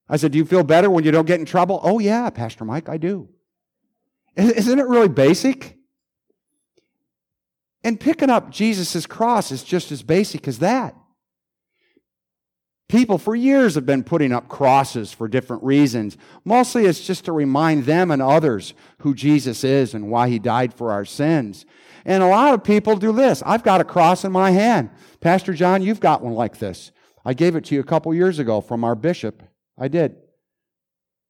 I 0.09 0.17
said, 0.17 0.33
Do 0.33 0.39
you 0.39 0.45
feel 0.45 0.65
better 0.65 0.91
when 0.91 1.05
you 1.05 1.11
don't 1.11 1.27
get 1.27 1.41
in 1.41 1.47
trouble? 1.47 1.81
Oh, 1.83 1.99
yeah, 1.99 2.29
Pastor 2.31 2.65
Mike, 2.65 2.89
I 2.89 2.99
do. 2.99 3.29
Isn't 4.37 4.79
it 4.79 4.87
really 4.87 5.09
basic? 5.09 5.79
And 7.83 8.01
picking 8.01 8.31
up 8.31 8.51
Jesus' 8.51 9.07
cross 9.07 9.53
is 9.53 9.63
just 9.63 9.93
as 9.93 10.03
basic 10.03 10.49
as 10.49 10.59
that. 10.59 10.97
People 12.89 13.19
for 13.19 13.35
years 13.35 13.77
have 13.77 13.87
been 13.87 14.05
putting 14.05 14.33
up 14.33 14.49
crosses 14.49 15.13
for 15.13 15.27
different 15.27 15.63
reasons. 15.63 16.17
Mostly 16.45 16.85
it's 16.85 17.07
just 17.07 17.25
to 17.25 17.33
remind 17.33 17.85
them 17.85 18.11
and 18.11 18.21
others 18.21 18.75
who 18.99 19.15
Jesus 19.15 19.65
is 19.65 19.95
and 19.95 20.11
why 20.11 20.29
he 20.29 20.39
died 20.39 20.75
for 20.75 20.93
our 20.93 21.05
sins. 21.05 21.65
And 22.05 22.23
a 22.23 22.27
lot 22.27 22.55
of 22.55 22.63
people 22.63 22.97
do 22.97 23.13
this. 23.13 23.43
I've 23.47 23.63
got 23.63 23.81
a 23.81 23.85
cross 23.85 24.25
in 24.25 24.33
my 24.33 24.51
hand. 24.51 24.91
Pastor 25.21 25.55
John, 25.55 25.83
you've 25.83 26.01
got 26.01 26.23
one 26.23 26.35
like 26.35 26.59
this. 26.59 26.93
I 27.25 27.33
gave 27.35 27.57
it 27.57 27.65
to 27.67 27.75
you 27.75 27.81
a 27.81 27.85
couple 27.85 28.15
years 28.15 28.39
ago 28.39 28.61
from 28.61 28.85
our 28.85 28.95
bishop. 28.95 29.43
I 29.79 29.89
did. 29.89 30.17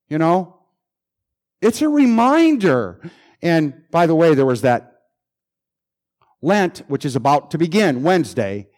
You 0.08 0.18
know, 0.18 0.58
it's 1.62 1.80
a 1.80 1.88
reminder. 1.88 3.00
And 3.40 3.82
by 3.90 4.06
the 4.06 4.14
way, 4.14 4.34
there 4.34 4.46
was 4.46 4.62
that 4.62 4.90
Lent, 6.42 6.82
which 6.88 7.06
is 7.06 7.16
about 7.16 7.52
to 7.52 7.58
begin 7.58 8.02
Wednesday, 8.02 8.68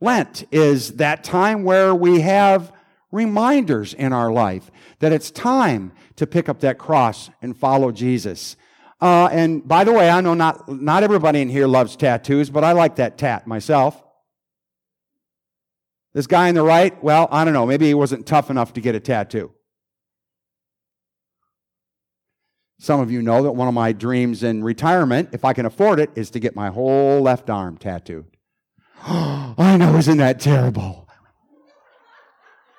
Lent 0.00 0.44
is 0.52 0.94
that 0.96 1.24
time 1.24 1.64
where 1.64 1.92
we 1.94 2.20
have 2.20 2.72
reminders 3.10 3.94
in 3.94 4.12
our 4.12 4.30
life 4.30 4.70
that 5.00 5.12
it's 5.12 5.30
time 5.30 5.92
to 6.16 6.26
pick 6.26 6.48
up 6.48 6.60
that 6.60 6.78
cross 6.78 7.30
and 7.42 7.56
follow 7.56 7.90
Jesus. 7.90 8.56
Uh, 9.00 9.28
and 9.30 9.66
by 9.66 9.84
the 9.84 9.92
way, 9.92 10.10
I 10.10 10.20
know 10.20 10.34
not, 10.34 10.68
not 10.68 11.02
everybody 11.02 11.40
in 11.40 11.48
here 11.48 11.66
loves 11.66 11.96
tattoos, 11.96 12.50
but 12.50 12.64
I 12.64 12.72
like 12.72 12.96
that 12.96 13.16
tat 13.16 13.46
myself. 13.46 14.02
This 16.14 16.26
guy 16.26 16.48
on 16.48 16.54
the 16.54 16.64
right, 16.64 17.00
well, 17.02 17.28
I 17.30 17.44
don't 17.44 17.54
know, 17.54 17.66
maybe 17.66 17.86
he 17.86 17.94
wasn't 17.94 18.26
tough 18.26 18.50
enough 18.50 18.72
to 18.72 18.80
get 18.80 18.94
a 18.94 19.00
tattoo. 19.00 19.52
Some 22.80 23.00
of 23.00 23.10
you 23.10 23.22
know 23.22 23.42
that 23.42 23.52
one 23.52 23.68
of 23.68 23.74
my 23.74 23.92
dreams 23.92 24.42
in 24.42 24.62
retirement, 24.62 25.30
if 25.32 25.44
I 25.44 25.52
can 25.52 25.66
afford 25.66 26.00
it, 26.00 26.10
is 26.14 26.30
to 26.30 26.40
get 26.40 26.56
my 26.56 26.68
whole 26.68 27.20
left 27.20 27.50
arm 27.50 27.76
tattooed. 27.76 28.26
I 29.04 29.76
know, 29.78 29.96
isn't 29.96 30.18
that 30.18 30.40
terrible? 30.40 31.08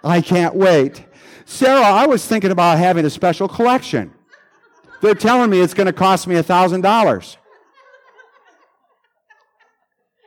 I 0.04 0.22
can't 0.22 0.56
wait. 0.56 1.06
Sarah, 1.46 1.82
I 1.82 2.08
was 2.08 2.26
thinking 2.26 2.52
about 2.52 2.78
having 2.78 3.06
a 3.06 3.10
special 3.10 3.48
collection. 3.48 4.14
They're 5.02 5.16
telling 5.16 5.50
me 5.50 5.60
it's 5.62 5.74
going 5.74 5.88
to 5.88 5.94
cost 5.94 6.28
me 6.28 6.36
$1,000. 6.36 7.38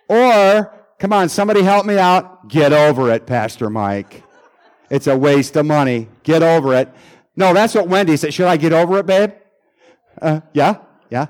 Or, 0.08 0.84
come 0.98 1.12
on, 1.12 1.28
somebody 1.28 1.62
help 1.62 1.86
me 1.86 1.98
out. 1.98 2.48
Get 2.48 2.72
over 2.72 3.10
it, 3.10 3.26
Pastor 3.26 3.70
Mike. 3.70 4.22
It's 4.90 5.06
a 5.06 5.16
waste 5.16 5.56
of 5.56 5.66
money. 5.66 6.08
Get 6.22 6.42
over 6.42 6.74
it. 6.74 6.92
No, 7.34 7.54
that's 7.54 7.74
what 7.74 7.88
Wendy 7.88 8.16
said. 8.16 8.34
Should 8.34 8.46
I 8.46 8.56
get 8.56 8.72
over 8.72 8.98
it, 8.98 9.06
babe? 9.06 9.32
Uh, 10.20 10.40
yeah, 10.52 10.78
yeah. 11.10 11.26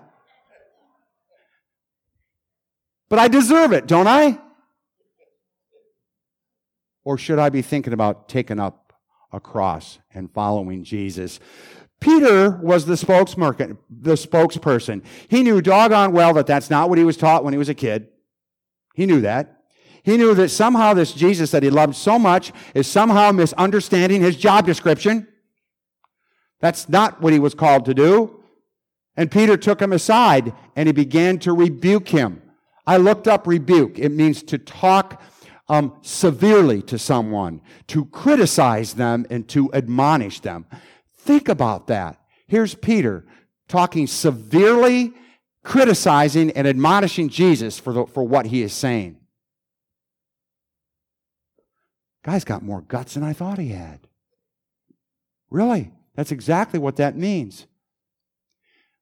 But 3.08 3.18
I 3.18 3.28
deserve 3.28 3.72
it, 3.72 3.86
don't 3.86 4.08
I? 4.08 4.38
Or 7.04 7.18
should 7.18 7.38
I 7.38 7.50
be 7.50 7.62
thinking 7.62 7.92
about 7.92 8.28
taking 8.28 8.58
up 8.58 8.92
a 9.32 9.40
cross 9.40 9.98
and 10.12 10.32
following 10.32 10.82
Jesus? 10.82 11.38
Peter 12.02 12.58
was 12.60 12.84
the 12.84 12.94
spokesperson, 12.94 13.78
the 13.88 14.14
spokesperson. 14.14 15.04
He 15.28 15.44
knew 15.44 15.62
doggone 15.62 16.12
well 16.12 16.34
that 16.34 16.48
that's 16.48 16.68
not 16.68 16.88
what 16.88 16.98
he 16.98 17.04
was 17.04 17.16
taught 17.16 17.44
when 17.44 17.54
he 17.54 17.58
was 17.58 17.68
a 17.68 17.74
kid. 17.74 18.08
He 18.94 19.06
knew 19.06 19.20
that. 19.20 19.62
He 20.02 20.16
knew 20.16 20.34
that 20.34 20.48
somehow 20.48 20.94
this 20.94 21.12
Jesus 21.12 21.52
that 21.52 21.62
he 21.62 21.70
loved 21.70 21.94
so 21.94 22.18
much 22.18 22.52
is 22.74 22.88
somehow 22.88 23.30
misunderstanding 23.30 24.20
his 24.20 24.36
job 24.36 24.66
description. 24.66 25.28
That's 26.58 26.88
not 26.88 27.22
what 27.22 27.32
he 27.32 27.38
was 27.38 27.54
called 27.54 27.84
to 27.84 27.94
do. 27.94 28.42
And 29.16 29.30
Peter 29.30 29.56
took 29.56 29.80
him 29.80 29.92
aside 29.92 30.52
and 30.74 30.88
he 30.88 30.92
began 30.92 31.38
to 31.40 31.52
rebuke 31.52 32.08
him. 32.08 32.42
I 32.84 32.96
looked 32.96 33.28
up 33.28 33.46
rebuke. 33.46 34.00
It 34.00 34.08
means 34.08 34.42
to 34.44 34.58
talk 34.58 35.22
um, 35.68 35.94
severely 36.02 36.82
to 36.82 36.98
someone, 36.98 37.60
to 37.86 38.06
criticize 38.06 38.94
them 38.94 39.24
and 39.30 39.46
to 39.50 39.72
admonish 39.72 40.40
them. 40.40 40.66
Think 41.24 41.48
about 41.48 41.86
that. 41.86 42.20
Here's 42.48 42.74
Peter 42.74 43.24
talking 43.68 44.06
severely, 44.08 45.12
criticizing 45.62 46.50
and 46.50 46.66
admonishing 46.66 47.28
Jesus 47.28 47.78
for, 47.78 47.92
the, 47.92 48.06
for 48.06 48.24
what 48.24 48.46
he 48.46 48.62
is 48.62 48.72
saying. 48.72 49.18
Guy's 52.24 52.44
got 52.44 52.62
more 52.62 52.80
guts 52.80 53.14
than 53.14 53.22
I 53.22 53.32
thought 53.32 53.58
he 53.58 53.68
had. 53.68 54.00
Really? 55.48 55.92
That's 56.16 56.32
exactly 56.32 56.80
what 56.80 56.96
that 56.96 57.16
means. 57.16 57.66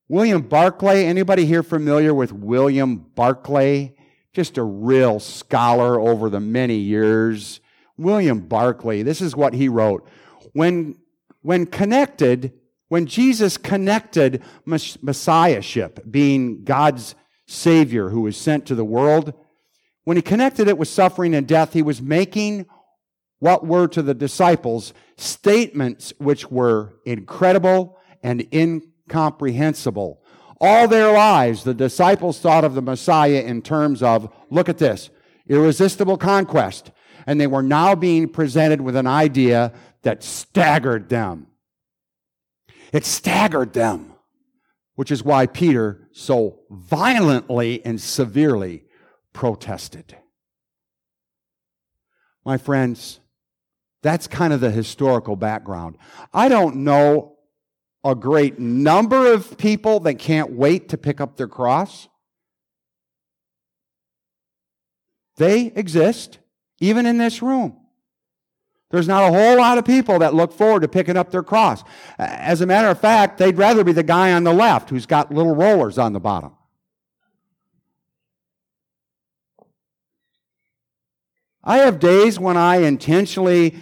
William 0.08 0.42
Barclay, 0.42 1.06
anybody 1.06 1.46
here 1.46 1.62
familiar 1.62 2.12
with 2.12 2.32
William 2.32 2.96
Barclay? 2.96 3.94
Just 4.32 4.58
a 4.58 4.62
real 4.62 5.20
scholar 5.20 5.98
over 5.98 6.28
the 6.28 6.40
many 6.40 6.76
years. 6.76 7.60
William 7.96 8.40
Barclay, 8.40 9.02
this 9.02 9.20
is 9.20 9.34
what 9.34 9.54
he 9.54 9.68
wrote. 9.68 10.06
When, 10.52 10.96
when 11.42 11.66
connected, 11.66 12.52
when 12.88 13.06
Jesus 13.06 13.56
connected 13.56 14.42
messiahship, 14.64 16.00
being 16.10 16.64
God's 16.64 17.14
Savior 17.46 18.10
who 18.10 18.22
was 18.22 18.36
sent 18.36 18.66
to 18.66 18.74
the 18.74 18.84
world, 18.84 19.32
when 20.04 20.16
he 20.16 20.22
connected 20.22 20.68
it 20.68 20.78
with 20.78 20.88
suffering 20.88 21.34
and 21.34 21.46
death, 21.46 21.72
he 21.72 21.82
was 21.82 22.00
making 22.00 22.66
what 23.38 23.66
were 23.66 23.88
to 23.88 24.02
the 24.02 24.14
disciples 24.14 24.92
statements 25.16 26.12
which 26.18 26.50
were 26.50 26.94
incredible 27.04 27.98
and 28.22 28.46
incomprehensible. 28.52 30.22
All 30.60 30.86
their 30.88 31.12
lives, 31.12 31.64
the 31.64 31.74
disciples 31.74 32.38
thought 32.38 32.64
of 32.64 32.74
the 32.74 32.82
Messiah 32.82 33.40
in 33.40 33.62
terms 33.62 34.02
of, 34.02 34.32
look 34.50 34.68
at 34.68 34.78
this, 34.78 35.10
irresistible 35.48 36.18
conquest. 36.18 36.90
And 37.26 37.40
they 37.40 37.46
were 37.46 37.62
now 37.62 37.94
being 37.94 38.28
presented 38.28 38.80
with 38.80 38.96
an 38.96 39.06
idea 39.06 39.72
that 40.02 40.22
staggered 40.22 41.08
them. 41.08 41.46
It 42.92 43.04
staggered 43.04 43.72
them, 43.72 44.14
which 44.94 45.10
is 45.10 45.22
why 45.22 45.46
Peter 45.46 46.08
so 46.12 46.60
violently 46.70 47.84
and 47.84 48.00
severely 48.00 48.84
protested. 49.32 50.16
My 52.44 52.56
friends, 52.56 53.20
that's 54.02 54.26
kind 54.26 54.52
of 54.52 54.60
the 54.60 54.70
historical 54.70 55.36
background. 55.36 55.96
I 56.32 56.48
don't 56.48 56.76
know 56.76 57.36
a 58.02 58.14
great 58.14 58.58
number 58.58 59.32
of 59.32 59.58
people 59.58 60.00
that 60.00 60.14
can't 60.14 60.52
wait 60.52 60.88
to 60.88 60.98
pick 60.98 61.20
up 61.20 61.36
their 61.36 61.48
cross. 61.48 62.08
They 65.36 65.66
exist, 65.66 66.38
even 66.80 67.06
in 67.06 67.18
this 67.18 67.42
room. 67.42 67.79
There's 68.90 69.06
not 69.06 69.22
a 69.22 69.32
whole 69.32 69.58
lot 69.58 69.78
of 69.78 69.84
people 69.84 70.18
that 70.18 70.34
look 70.34 70.52
forward 70.52 70.80
to 70.80 70.88
picking 70.88 71.16
up 71.16 71.30
their 71.30 71.44
cross. 71.44 71.84
As 72.18 72.60
a 72.60 72.66
matter 72.66 72.88
of 72.88 73.00
fact, 73.00 73.38
they'd 73.38 73.56
rather 73.56 73.84
be 73.84 73.92
the 73.92 74.02
guy 74.02 74.32
on 74.32 74.42
the 74.42 74.52
left 74.52 74.90
who's 74.90 75.06
got 75.06 75.32
little 75.32 75.54
rollers 75.54 75.96
on 75.96 76.12
the 76.12 76.20
bottom. 76.20 76.52
I 81.62 81.78
have 81.78 82.00
days 82.00 82.38
when 82.38 82.56
I 82.56 82.78
intentionally 82.78 83.76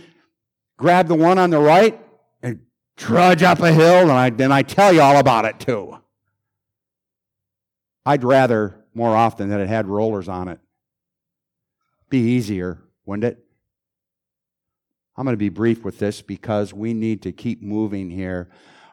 grab 0.76 1.08
the 1.08 1.14
one 1.14 1.38
on 1.38 1.50
the 1.50 1.60
right 1.60 1.98
and 2.42 2.60
trudge 2.96 3.42
up 3.42 3.60
a 3.60 3.72
hill, 3.72 4.02
and 4.02 4.12
I, 4.12 4.28
then 4.30 4.52
I 4.52 4.62
tell 4.62 4.92
you 4.92 5.00
all 5.00 5.16
about 5.16 5.46
it 5.46 5.58
too. 5.58 5.96
I'd 8.04 8.24
rather 8.24 8.84
more 8.94 9.16
often 9.16 9.48
that 9.50 9.60
it 9.60 9.68
had 9.68 9.86
rollers 9.86 10.28
on 10.28 10.48
it. 10.48 10.58
Be 12.10 12.18
easier, 12.18 12.82
wouldn't 13.06 13.24
it? 13.24 13.47
I'm 15.18 15.24
going 15.24 15.32
to 15.32 15.36
be 15.36 15.48
brief 15.48 15.84
with 15.84 15.98
this 15.98 16.22
because 16.22 16.72
we 16.72 16.94
need 16.94 17.22
to 17.22 17.32
keep 17.32 17.60
moving 17.60 18.08
here. 18.08 18.48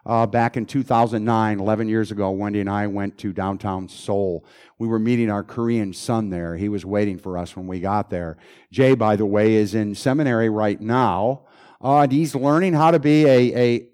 Uh, 0.08 0.26
back 0.26 0.58
in 0.58 0.66
2009, 0.66 1.60
11 1.60 1.88
years 1.88 2.12
ago, 2.12 2.32
Wendy 2.32 2.62
and 2.62 2.70
I 2.70 2.88
went 2.88 3.20
to 3.20 3.32
downtown 3.32 3.88
Seoul. 3.88 4.44
We 4.80 4.88
were 4.88 4.98
meeting 4.98 5.30
our 5.30 5.44
Korean 5.44 5.94
son 5.94 6.32
there. 6.32 6.58
He 6.58 6.68
was 6.68 6.84
waiting 6.84 7.20
for 7.20 7.38
us 7.38 7.56
when 7.56 7.68
we 7.68 7.80
got 7.80 8.10
there. 8.10 8.38
Jay, 8.72 8.96
by 8.96 9.16
the 9.16 9.26
way, 9.28 9.54
is 9.54 9.76
in 9.76 9.94
seminary 9.94 10.50
right 10.50 10.82
now. 10.82 11.44
Uh, 11.80 12.00
and 12.00 12.12
he's 12.12 12.34
learning 12.34 12.74
how 12.74 12.90
to 12.90 12.98
be 12.98 13.26
a, 13.26 13.56
a, 13.56 13.88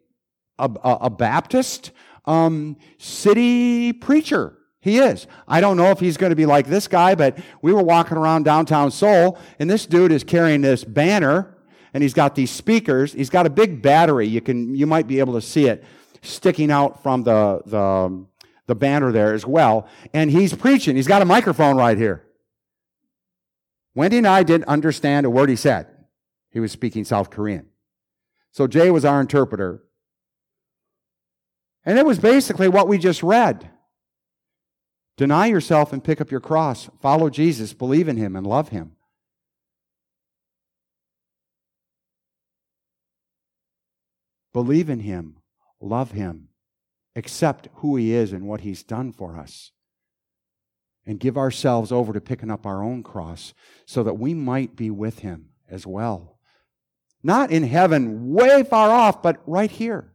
a, 0.57 0.69
a 1.01 1.09
Baptist 1.09 1.91
um, 2.23 2.77
city 2.97 3.91
preacher. 3.91 4.57
He 4.79 4.99
is. 4.99 5.27
I 5.49 5.59
don't 5.59 5.75
know 5.75 5.91
if 5.91 5.99
he's 5.99 6.15
going 6.15 6.29
to 6.29 6.37
be 6.37 6.45
like 6.45 6.67
this 6.67 6.87
guy, 6.87 7.13
but 7.13 7.39
we 7.61 7.73
were 7.73 7.83
walking 7.83 8.17
around 8.17 8.43
downtown 8.43 8.89
Seoul, 8.89 9.37
and 9.59 9.69
this 9.69 9.85
dude 9.85 10.13
is 10.13 10.23
carrying 10.23 10.61
this 10.61 10.85
banner, 10.85 11.57
and 11.93 12.03
he's 12.03 12.13
got 12.13 12.35
these 12.35 12.51
speakers. 12.51 13.13
He's 13.13 13.29
got 13.29 13.45
a 13.45 13.49
big 13.49 13.81
battery. 13.81 14.27
You 14.27 14.41
can, 14.41 14.75
you 14.75 14.85
might 14.85 15.07
be 15.07 15.19
able 15.19 15.33
to 15.33 15.41
see 15.41 15.67
it 15.67 15.83
sticking 16.21 16.71
out 16.71 17.01
from 17.03 17.23
the, 17.23 17.61
the, 17.65 17.79
um, 17.79 18.27
the 18.67 18.75
banner 18.75 19.11
there 19.11 19.33
as 19.33 19.45
well. 19.45 19.87
And 20.13 20.31
he's 20.31 20.53
preaching. 20.53 20.95
He's 20.95 21.07
got 21.07 21.21
a 21.21 21.25
microphone 21.25 21.75
right 21.75 21.97
here. 21.97 22.23
Wendy 23.93 24.17
and 24.17 24.27
I 24.27 24.43
didn't 24.43 24.67
understand 24.67 25.25
a 25.25 25.29
word 25.29 25.49
he 25.49 25.55
said. 25.55 25.87
He 26.51 26.59
was 26.59 26.71
speaking 26.71 27.03
South 27.03 27.29
Korean. 27.29 27.67
So 28.51 28.67
Jay 28.67 28.91
was 28.91 29.03
our 29.03 29.19
interpreter. 29.19 29.83
And 31.85 31.97
it 31.97 32.05
was 32.05 32.19
basically 32.19 32.67
what 32.67 32.87
we 32.87 32.97
just 32.97 33.23
read. 33.23 33.69
Deny 35.17 35.47
yourself 35.47 35.91
and 35.91 36.03
pick 36.03 36.21
up 36.21 36.31
your 36.31 36.39
cross. 36.39 36.89
Follow 37.01 37.29
Jesus, 37.29 37.73
believe 37.73 38.07
in 38.07 38.17
him, 38.17 38.35
and 38.35 38.45
love 38.45 38.69
him. 38.69 38.93
Believe 44.53 44.89
in 44.89 44.99
him, 45.01 45.37
love 45.79 46.11
him, 46.11 46.49
accept 47.15 47.69
who 47.75 47.95
he 47.95 48.13
is 48.13 48.33
and 48.33 48.47
what 48.47 48.61
he's 48.61 48.83
done 48.83 49.11
for 49.11 49.37
us, 49.37 49.71
and 51.05 51.19
give 51.19 51.37
ourselves 51.37 51.91
over 51.91 52.13
to 52.13 52.21
picking 52.21 52.51
up 52.51 52.65
our 52.65 52.83
own 52.83 53.03
cross 53.03 53.53
so 53.85 54.03
that 54.03 54.19
we 54.19 54.33
might 54.33 54.75
be 54.75 54.89
with 54.89 55.19
him 55.19 55.49
as 55.69 55.87
well. 55.87 56.37
Not 57.23 57.51
in 57.51 57.63
heaven, 57.63 58.33
way 58.33 58.63
far 58.63 58.89
off, 58.89 59.21
but 59.21 59.41
right 59.45 59.71
here. 59.71 60.13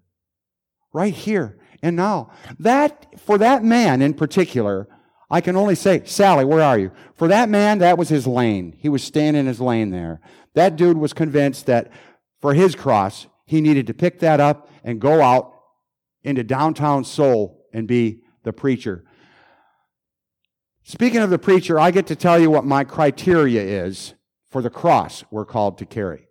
Right 0.93 1.15
here 1.15 1.59
and 1.83 1.97
now. 1.97 2.31
That, 2.59 3.07
for 3.21 3.39
that 3.39 3.65
man 3.65 4.03
in 4.03 4.15
particular, 4.15 4.89
I 5.31 5.41
can 5.41 5.57
only 5.57 5.75
say, 5.75 6.03
Sally, 6.05 6.45
where 6.45 6.63
are 6.63 6.79
you? 6.79 6.93
For 7.15 7.29
that 7.29 7.49
man, 7.49 7.79
that 7.79 7.99
was 7.99 8.09
his 8.09 8.27
lane. 8.27 8.77
He 8.79 8.89
was 8.89 9.03
staying 9.03 9.35
in 9.35 9.47
his 9.47 9.61
lane 9.61 9.91
there. 9.91 10.21
That 10.55 10.77
dude 10.77 10.99
was 10.99 11.13
convinced 11.13 11.67
that 11.67 11.91
for 12.41 12.55
his 12.55 12.75
cross, 12.75 13.27
he 13.47 13.61
needed 13.61 13.87
to 13.87 13.95
pick 13.95 14.19
that 14.21 14.41
up 14.41 14.69
and 14.85 15.01
go 15.01 15.23
out 15.23 15.53
into 16.23 16.43
downtown 16.43 17.05
Seoul 17.05 17.65
and 17.73 17.87
be 17.87 18.23
the 18.43 18.53
preacher. 18.53 19.05
Speaking 20.83 21.21
of 21.21 21.31
the 21.31 21.39
preacher, 21.39 21.79
I 21.79 21.91
get 21.91 22.07
to 22.09 22.17
tell 22.17 22.39
you 22.39 22.51
what 22.51 22.65
my 22.65 22.85
criteria 22.85 23.63
is 23.63 24.15
for 24.51 24.63
the 24.63 24.71
cross 24.71 25.25
we're 25.31 25.45
called 25.45 25.79
to 25.79 25.87
carry. 25.87 26.29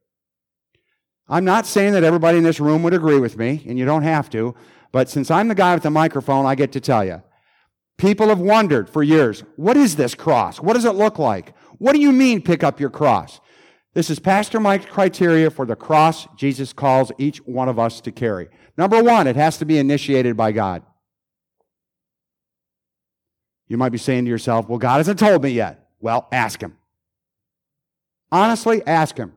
I'm 1.28 1.46
not 1.46 1.66
saying 1.66 1.94
that 1.94 2.04
everybody 2.04 2.38
in 2.38 2.44
this 2.44 2.60
room 2.60 2.84
would 2.84 2.94
agree 2.94 3.20
with 3.20 3.38
me, 3.38 3.64
and 3.68 3.80
you 3.80 3.86
don't 3.86 4.04
have 4.04 4.30
to, 4.30 4.56
but 4.92 5.10
since 5.10 5.32
I'm 5.32 5.48
the 5.48 5.56
guy 5.56 5.74
with 5.74 5.84
the 5.84 5.90
microphone, 5.90 6.46
I 6.46 6.56
get 6.56 6.72
to 6.74 6.80
tell 6.80 7.04
you. 7.04 7.22
People 7.98 8.28
have 8.28 8.40
wondered 8.40 8.90
for 8.90 9.04
years 9.04 9.44
what 9.56 9.78
is 9.78 9.96
this 9.96 10.16
cross? 10.16 10.60
What 10.60 10.74
does 10.74 10.86
it 10.86 10.96
look 10.96 11.18
like? 11.18 11.54
What 11.78 11.94
do 11.94 12.00
you 12.00 12.12
mean, 12.12 12.42
pick 12.42 12.64
up 12.64 12.80
your 12.80 12.90
cross? 12.90 13.40
This 13.96 14.10
is 14.10 14.20
Pastor 14.20 14.60
Mike's 14.60 14.86
criteria 14.88 15.50
for 15.50 15.66
the 15.66 15.78
cross 15.78 16.28
Jesus 16.36 16.74
calls 16.74 17.14
each 17.18 17.38
one 17.38 17.70
of 17.70 17.80
us 17.80 18.02
to 18.02 18.12
carry. 18.12 18.50
Number 18.78 19.02
one, 19.02 19.26
it 19.26 19.38
has 19.38 19.58
to 19.60 19.66
be 19.66 19.78
initiated 19.78 20.36
by 20.36 20.52
God. 20.52 20.84
You 23.70 23.78
might 23.78 23.94
be 23.94 23.98
saying 23.98 24.26
to 24.26 24.30
yourself, 24.30 24.68
well, 24.68 24.78
God 24.78 24.98
hasn't 24.98 25.18
told 25.18 25.42
me 25.42 25.52
yet. 25.52 25.88
Well, 26.02 26.28
ask 26.34 26.62
Him. 26.62 26.78
Honestly, 28.34 28.86
ask 28.86 29.16
Him. 29.16 29.32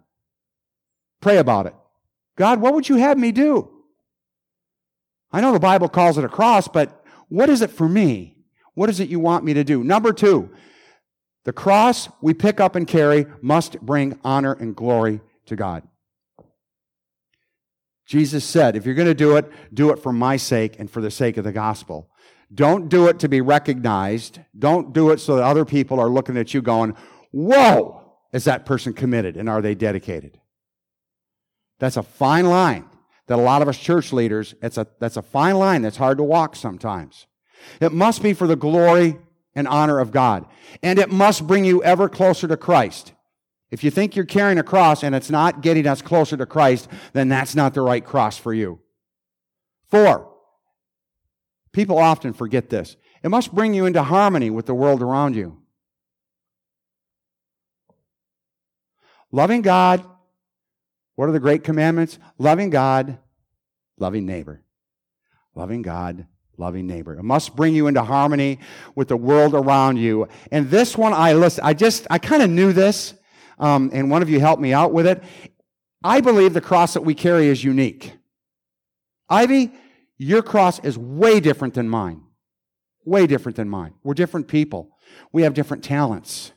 Pray 1.21 1.39
about 1.39 1.67
it. 1.67 1.75
God, 2.35 2.61
what 2.61 2.75
would 2.75 2.89
you 2.89 2.97
have 2.97 3.17
me 3.17 3.31
do? 3.31 3.71
I 5.31 5.41
know 5.41 5.53
the 5.53 5.61
Bible 5.61 5.89
calls 5.89 6.19
it 6.19 6.25
a 6.25 6.29
cross, 6.29 6.67
but 6.67 7.05
what 7.29 7.49
is 7.49 7.63
it 7.63 7.71
for 7.71 7.89
me? 7.89 8.37
What 8.75 8.91
is 8.91 8.99
it 8.99 9.09
you 9.09 9.21
want 9.21 9.45
me 9.45 9.55
to 9.55 9.63
do? 9.63 9.85
Number 9.85 10.13
two, 10.13 10.51
the 11.45 11.53
cross 11.53 12.09
we 12.21 12.35
pick 12.35 12.61
up 12.61 12.77
and 12.77 12.87
carry 12.87 13.27
must 13.41 13.81
bring 13.81 14.19
honor 14.25 14.53
and 14.53 14.77
glory 14.77 15.21
to 15.47 15.57
God. 15.57 15.83
Jesus 18.07 18.45
said, 18.45 18.75
if 18.75 18.87
you're 18.87 18.95
going 18.95 19.07
to 19.09 19.15
do 19.15 19.37
it, 19.37 19.51
do 19.73 19.91
it 19.91 19.99
for 19.99 20.13
my 20.13 20.37
sake 20.39 20.77
and 20.79 20.91
for 20.91 21.03
the 21.03 21.11
sake 21.11 21.37
of 21.37 21.45
the 21.45 21.53
gospel. 21.53 22.11
Don't 22.53 22.89
do 22.89 23.07
it 23.09 23.19
to 23.19 23.29
be 23.29 23.43
recognized. 23.43 24.41
Don't 24.59 24.95
do 24.95 25.11
it 25.11 25.21
so 25.21 25.37
that 25.37 25.45
other 25.45 25.67
people 25.67 26.01
are 26.01 26.09
looking 26.09 26.39
at 26.39 26.55
you 26.55 26.63
going, 26.63 26.97
whoa, 27.31 28.15
is 28.33 28.45
that 28.45 28.65
person 28.65 28.95
committed 28.95 29.37
and 29.37 29.49
are 29.49 29.61
they 29.61 29.75
dedicated? 29.75 30.41
That's 31.79 31.99
a 31.99 32.03
fine 32.03 32.47
line 32.47 32.89
that 33.27 33.39
a 33.39 33.43
lot 33.43 33.61
of 33.61 33.69
us 33.69 33.79
church 33.79 34.13
leaders, 34.13 34.55
it's 34.63 34.79
a, 34.79 34.87
that's 34.99 35.19
a 35.19 35.23
fine 35.23 35.57
line 35.57 35.83
that's 35.83 35.99
hard 35.99 36.17
to 36.17 36.25
walk 36.25 36.57
sometimes. 36.57 37.27
It 37.81 37.93
must 37.93 38.23
be 38.23 38.33
for 38.33 38.47
the 38.47 38.57
glory 38.57 39.19
and 39.59 39.69
honor 39.69 39.99
of 39.99 40.11
God. 40.11 40.47
And 40.83 40.99
it 40.99 41.11
must 41.11 41.47
bring 41.47 41.65
you 41.65 41.83
ever 41.83 42.09
closer 42.09 42.47
to 42.49 42.57
Christ. 42.57 43.13
If 43.71 43.85
you 43.85 43.91
think 43.91 44.17
you're 44.17 44.25
carrying 44.25 44.59
a 44.59 44.63
cross 44.63 45.03
and 45.03 45.15
it's 45.15 45.31
not 45.31 45.61
getting 45.61 45.87
us 45.87 46.01
closer 46.01 46.37
to 46.37 46.47
Christ, 46.47 46.89
then 47.13 47.29
that's 47.29 47.55
not 47.55 47.75
the 47.75 47.83
right 47.83 48.05
cross 48.05 48.39
for 48.39 48.55
you. 48.55 48.81
Four, 49.89 50.29
People 51.73 51.99
often 51.99 52.33
forget 52.33 52.71
this. 52.71 52.97
It 53.23 53.29
must 53.29 53.55
bring 53.55 53.75
you 53.75 53.87
into 53.87 54.03
harmony 54.03 54.51
with 54.51 54.67
the 54.67 54.75
world 54.75 55.03
around 55.03 55.37
you. 55.37 55.59
Loving 59.31 59.63
God, 59.63 60.05
what 61.15 61.29
are 61.29 61.33
the 61.33 61.41
great 61.41 61.65
commandments? 61.65 62.19
Loving 62.39 62.71
God, 62.71 63.19
loving 63.99 64.25
neighbor. 64.25 64.63
Loving 65.55 65.83
God, 65.83 66.27
loving 66.59 66.87
neighbor. 66.87 67.15
It 67.15 67.23
must 67.23 67.57
bring 67.57 67.75
you 67.75 67.87
into 67.87 68.03
harmony 68.03 68.59
with 68.95 69.09
the 69.09 69.17
world 69.17 69.55
around 69.55 69.97
you. 69.97 70.29
And 70.51 70.71
this 70.71 70.97
one, 70.97 71.13
I 71.13 71.33
listen, 71.33 71.65
I 71.65 71.75
just, 71.75 72.07
I 72.11 72.19
kind 72.19 72.43
of 72.43 72.51
knew 72.51 72.73
this, 72.73 73.15
um, 73.59 73.91
and 73.93 74.11
one 74.11 74.23
of 74.23 74.29
you 74.29 74.41
helped 74.41 74.61
me 74.61 74.73
out 74.73 74.93
with 74.93 75.07
it. 75.07 75.23
I 76.03 76.21
believe 76.21 76.55
the 76.55 76.61
cross 76.61 76.95
that 76.95 77.03
we 77.03 77.15
carry 77.15 77.49
is 77.49 77.63
unique. 77.63 78.13
Ivy, 79.29 79.73
your 80.17 80.43
cross 80.43 80.79
is 80.81 80.97
way 80.97 81.41
different 81.41 81.75
than 81.75 81.89
mine. 81.89 82.23
Way 83.05 83.27
different 83.27 83.57
than 83.57 83.69
mine. 83.69 83.95
We're 84.03 84.15
different 84.15 84.49
people. 84.49 84.97
We 85.33 85.43
have 85.43 85.55
different 85.55 85.85
talents. 85.85 86.53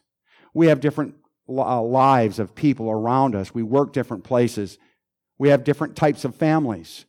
We 0.53 0.67
have 0.67 0.79
different 0.79 1.15
uh, 1.47 1.81
lives 1.81 2.39
of 2.39 2.55
people 2.55 2.89
around 2.89 3.35
us. 3.35 3.53
We 3.53 3.63
work 3.63 3.93
different 3.93 4.23
places. 4.23 4.77
We 5.37 5.49
have 5.49 5.63
different 5.63 5.95
types 5.95 6.25
of 6.25 6.35
families. 6.35 7.05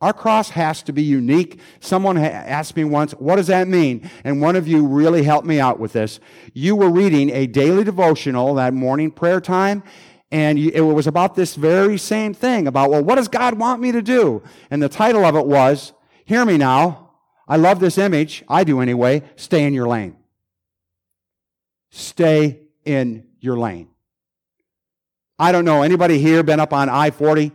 Our 0.00 0.12
cross 0.12 0.50
has 0.50 0.82
to 0.84 0.92
be 0.92 1.02
unique. 1.02 1.60
Someone 1.80 2.16
asked 2.16 2.76
me 2.76 2.84
once, 2.84 3.12
what 3.12 3.36
does 3.36 3.48
that 3.48 3.66
mean? 3.66 4.08
And 4.22 4.40
one 4.40 4.54
of 4.54 4.68
you 4.68 4.86
really 4.86 5.24
helped 5.24 5.46
me 5.46 5.58
out 5.58 5.80
with 5.80 5.92
this. 5.92 6.20
You 6.54 6.76
were 6.76 6.88
reading 6.88 7.30
a 7.30 7.48
daily 7.48 7.82
devotional, 7.82 8.54
that 8.54 8.74
morning 8.74 9.10
prayer 9.10 9.40
time, 9.40 9.82
and 10.30 10.58
it 10.58 10.82
was 10.82 11.06
about 11.06 11.34
this 11.34 11.54
very 11.54 11.98
same 11.98 12.34
thing 12.34 12.66
about, 12.66 12.90
well, 12.90 13.02
what 13.02 13.16
does 13.16 13.28
God 13.28 13.58
want 13.58 13.80
me 13.80 13.92
to 13.92 14.02
do? 14.02 14.42
And 14.70 14.82
the 14.82 14.88
title 14.88 15.24
of 15.24 15.34
it 15.34 15.46
was, 15.46 15.94
Hear 16.28 16.44
me 16.44 16.58
now. 16.58 17.12
I 17.48 17.56
love 17.56 17.80
this 17.80 17.96
image. 17.96 18.44
I 18.50 18.62
do 18.62 18.82
anyway. 18.82 19.22
Stay 19.36 19.64
in 19.64 19.72
your 19.72 19.88
lane. 19.88 20.14
Stay 21.90 22.60
in 22.84 23.26
your 23.40 23.56
lane. 23.56 23.88
I 25.38 25.52
don't 25.52 25.64
know. 25.64 25.82
Anybody 25.82 26.18
here 26.18 26.42
been 26.42 26.60
up 26.60 26.74
on 26.74 26.90
I 26.90 27.10
40 27.10 27.50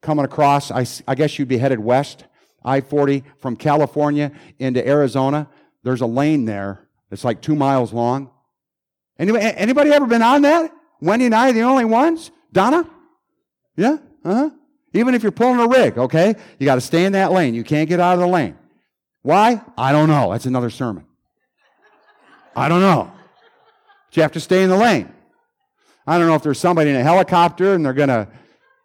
coming 0.00 0.24
across? 0.24 0.70
I, 0.70 0.86
I 1.06 1.14
guess 1.14 1.38
you'd 1.38 1.48
be 1.48 1.58
headed 1.58 1.80
west. 1.80 2.24
I 2.64 2.80
40 2.80 3.22
from 3.38 3.56
California 3.56 4.32
into 4.58 4.86
Arizona. 4.86 5.48
There's 5.82 6.00
a 6.00 6.06
lane 6.06 6.44
there. 6.44 6.86
It's 7.10 7.24
like 7.24 7.40
two 7.40 7.54
miles 7.54 7.92
long. 7.92 8.30
Anybody, 9.18 9.44
anybody 9.44 9.92
ever 9.92 10.06
been 10.06 10.22
on 10.22 10.42
that? 10.42 10.72
Wendy 11.00 11.26
and 11.26 11.34
I 11.34 11.50
are 11.50 11.52
the 11.52 11.62
only 11.62 11.84
ones? 11.84 12.30
Donna? 12.52 12.88
Yeah? 13.76 13.98
Uh-huh. 14.24 14.50
Even 14.92 15.14
if 15.14 15.22
you're 15.22 15.32
pulling 15.32 15.60
a 15.60 15.68
rig, 15.68 15.98
okay? 15.98 16.34
You 16.58 16.64
got 16.64 16.76
to 16.76 16.80
stay 16.80 17.04
in 17.04 17.12
that 17.12 17.30
lane. 17.32 17.54
You 17.54 17.64
can't 17.64 17.88
get 17.88 18.00
out 18.00 18.14
of 18.14 18.20
the 18.20 18.26
lane. 18.26 18.56
Why? 19.22 19.62
I 19.76 19.92
don't 19.92 20.08
know. 20.08 20.32
That's 20.32 20.46
another 20.46 20.70
sermon. 20.70 21.04
I 22.54 22.68
don't 22.68 22.80
know. 22.80 23.12
But 24.08 24.16
you 24.16 24.22
have 24.22 24.32
to 24.32 24.40
stay 24.40 24.62
in 24.62 24.70
the 24.70 24.76
lane. 24.76 25.12
I 26.06 26.18
don't 26.18 26.28
know 26.28 26.34
if 26.34 26.42
there's 26.42 26.60
somebody 26.60 26.90
in 26.90 26.96
a 26.96 27.02
helicopter 27.02 27.74
and 27.74 27.84
they're 27.84 27.92
going 27.92 28.08
to 28.08 28.28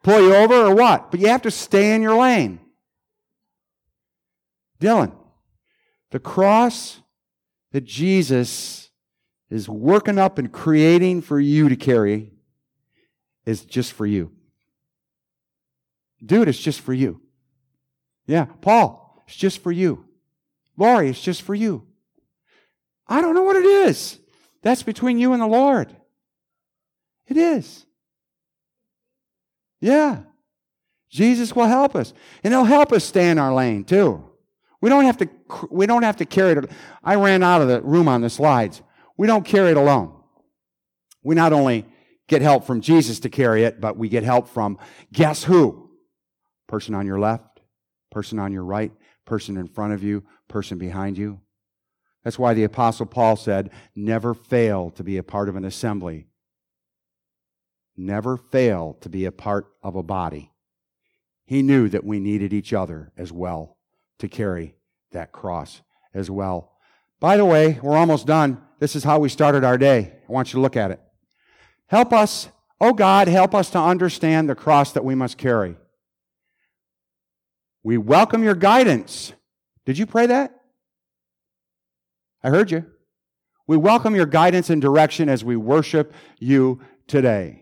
pull 0.04 0.22
you 0.22 0.36
over 0.36 0.68
or 0.68 0.76
what, 0.76 1.12
but 1.12 1.20
you 1.20 1.28
have 1.28 1.44
to 1.44 1.52
stay 1.52 1.94
in 1.96 2.02
your 2.02 2.16
lane. 2.16 2.60
Dylan, 4.80 5.14
the 6.10 6.20
cross 6.20 7.02
that 7.72 7.86
Jesus 7.86 8.90
is 9.50 9.70
working 9.70 10.18
up 10.18 10.38
and 10.38 10.52
creating 10.52 11.22
for 11.22 11.40
you 11.40 11.70
to 11.70 11.76
carry 11.76 12.32
is 13.46 13.64
just 13.64 13.94
for 13.94 14.06
you. 14.06 14.32
Dude, 16.24 16.48
it's 16.48 16.60
just 16.60 16.82
for 16.82 16.94
you. 16.94 17.22
Yeah, 18.28 18.46
Paul, 18.46 19.22
it's 19.28 19.36
just 19.36 19.62
for 19.62 19.72
you. 19.72 20.06
Lori, 20.78 21.10
it's 21.10 21.22
just 21.22 21.42
for 21.42 21.56
you. 21.56 21.86
I 23.08 23.22
don't 23.22 23.36
know 23.36 23.44
what 23.44 23.58
it 23.58 23.66
is. 23.66 24.20
That's 24.62 24.84
between 24.84 25.20
you 25.20 25.34
and 25.34 25.42
the 25.42 25.48
Lord. 25.48 25.96
It 27.28 27.38
is. 27.38 27.86
Yeah. 29.82 30.20
Jesus 31.10 31.54
will 31.54 31.66
help 31.66 31.96
us. 31.96 32.14
And 32.44 32.54
he'll 32.54 32.64
help 32.64 32.94
us 32.94 33.04
stay 33.04 33.30
in 33.30 33.38
our 33.38 33.54
lane 33.54 33.84
too. 33.84 34.24
We 34.80 34.90
don't 34.90 35.04
have 35.04 35.18
to 35.18 35.30
we 35.70 35.86
don't 35.86 36.04
have 36.04 36.18
to 36.18 36.26
carry 36.26 36.54
it. 36.54 36.72
I 37.04 37.16
ran 37.16 37.44
out 37.44 37.62
of 37.62 37.68
the 37.68 37.82
room 37.82 38.08
on 38.08 38.22
the 38.22 38.30
slides. 38.30 38.82
We 39.18 39.28
don't 39.28 39.46
carry 39.46 39.72
it 39.72 39.78
alone. 39.78 40.16
We 41.24 41.36
not 41.36 41.54
only 41.54 41.86
get 42.28 42.42
help 42.42 42.66
from 42.66 42.82
Jesus 42.82 43.20
to 43.20 43.30
carry 43.30 43.64
it, 43.64 43.82
but 43.82 43.98
we 43.98 44.10
get 44.10 44.24
help 44.24 44.48
from 44.48 44.80
guess 45.12 45.44
who? 45.44 45.90
Person 46.68 46.96
on 46.96 47.06
your 47.06 47.20
left, 47.20 47.60
person 48.10 48.40
on 48.40 48.54
your 48.54 48.64
right, 48.64 48.92
person 49.26 49.58
in 49.58 49.68
front 49.68 49.94
of 49.94 50.02
you, 50.02 50.24
person 50.48 50.78
behind 50.78 51.18
you. 51.18 51.42
That's 52.24 52.40
why 52.40 52.54
the 52.54 52.64
Apostle 52.64 53.06
Paul 53.06 53.36
said, 53.36 53.72
never 53.96 54.34
fail 54.34 54.92
to 54.92 55.04
be 55.04 55.18
a 55.18 55.24
part 55.24 55.50
of 55.50 55.56
an 55.56 55.66
assembly. 55.66 56.28
Never 58.02 58.36
fail 58.36 58.98
to 59.02 59.10
be 59.10 59.26
a 59.26 59.32
part 59.32 59.68
of 59.84 59.96
a 59.96 60.02
body. 60.02 60.52
He 61.46 61.62
knew 61.62 61.88
that 61.90 62.04
we 62.04 62.20
needed 62.20 62.52
each 62.52 62.74
other 62.74 63.12
as 63.16 63.32
well 63.32 63.78
to 64.18 64.28
carry 64.28 64.74
that 65.12 65.32
cross 65.32 65.82
as 66.12 66.32
well. 66.32 66.72
By 67.20 67.38
the 67.38 67.46
way, 67.46 67.80
we're 67.80 67.96
almost 67.96 68.26
done. 68.26 68.60
This 68.80 68.96
is 68.96 69.04
how 69.04 69.20
we 69.20 69.30
started 69.30 69.64
our 69.64 69.78
day. 69.78 70.14
I 70.28 70.32
want 70.32 70.52
you 70.52 70.58
to 70.58 70.62
look 70.62 70.76
at 70.76 70.90
it. 70.90 71.00
Help 71.86 72.12
us, 72.12 72.50
oh 72.80 72.94
God, 72.94 73.28
help 73.28 73.54
us 73.54 73.70
to 73.70 73.80
understand 73.80 74.50
the 74.50 74.56
cross 74.56 74.94
that 74.94 75.06
we 75.06 75.14
must 75.14 75.38
carry. 75.38 75.78
We 77.84 78.00
welcome 78.00 78.44
your 78.44 78.56
guidance. 78.56 79.34
Did 79.86 80.00
you 80.00 80.08
pray 80.08 80.26
that? 80.26 80.60
I 82.44 82.50
heard 82.50 82.72
you. 82.72 82.84
We 83.68 83.78
welcome 83.78 84.16
your 84.16 84.26
guidance 84.26 84.72
and 84.72 84.82
direction 84.82 85.30
as 85.30 85.44
we 85.46 85.56
worship 85.56 86.16
you 86.40 86.82
today. 87.06 87.61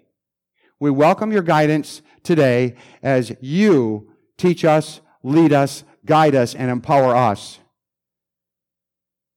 We 0.81 0.89
welcome 0.89 1.33
your 1.33 1.41
guidance 1.41 2.01
today 2.23 2.75
as 3.03 3.35
you 3.41 4.13
teach 4.37 4.63
us, 4.63 5.01
lead 5.23 5.51
us, 5.51 5.83
guide 6.05 6.35
us, 6.35 6.55
and 6.55 6.71
empower 6.71 7.13
us 7.13 7.59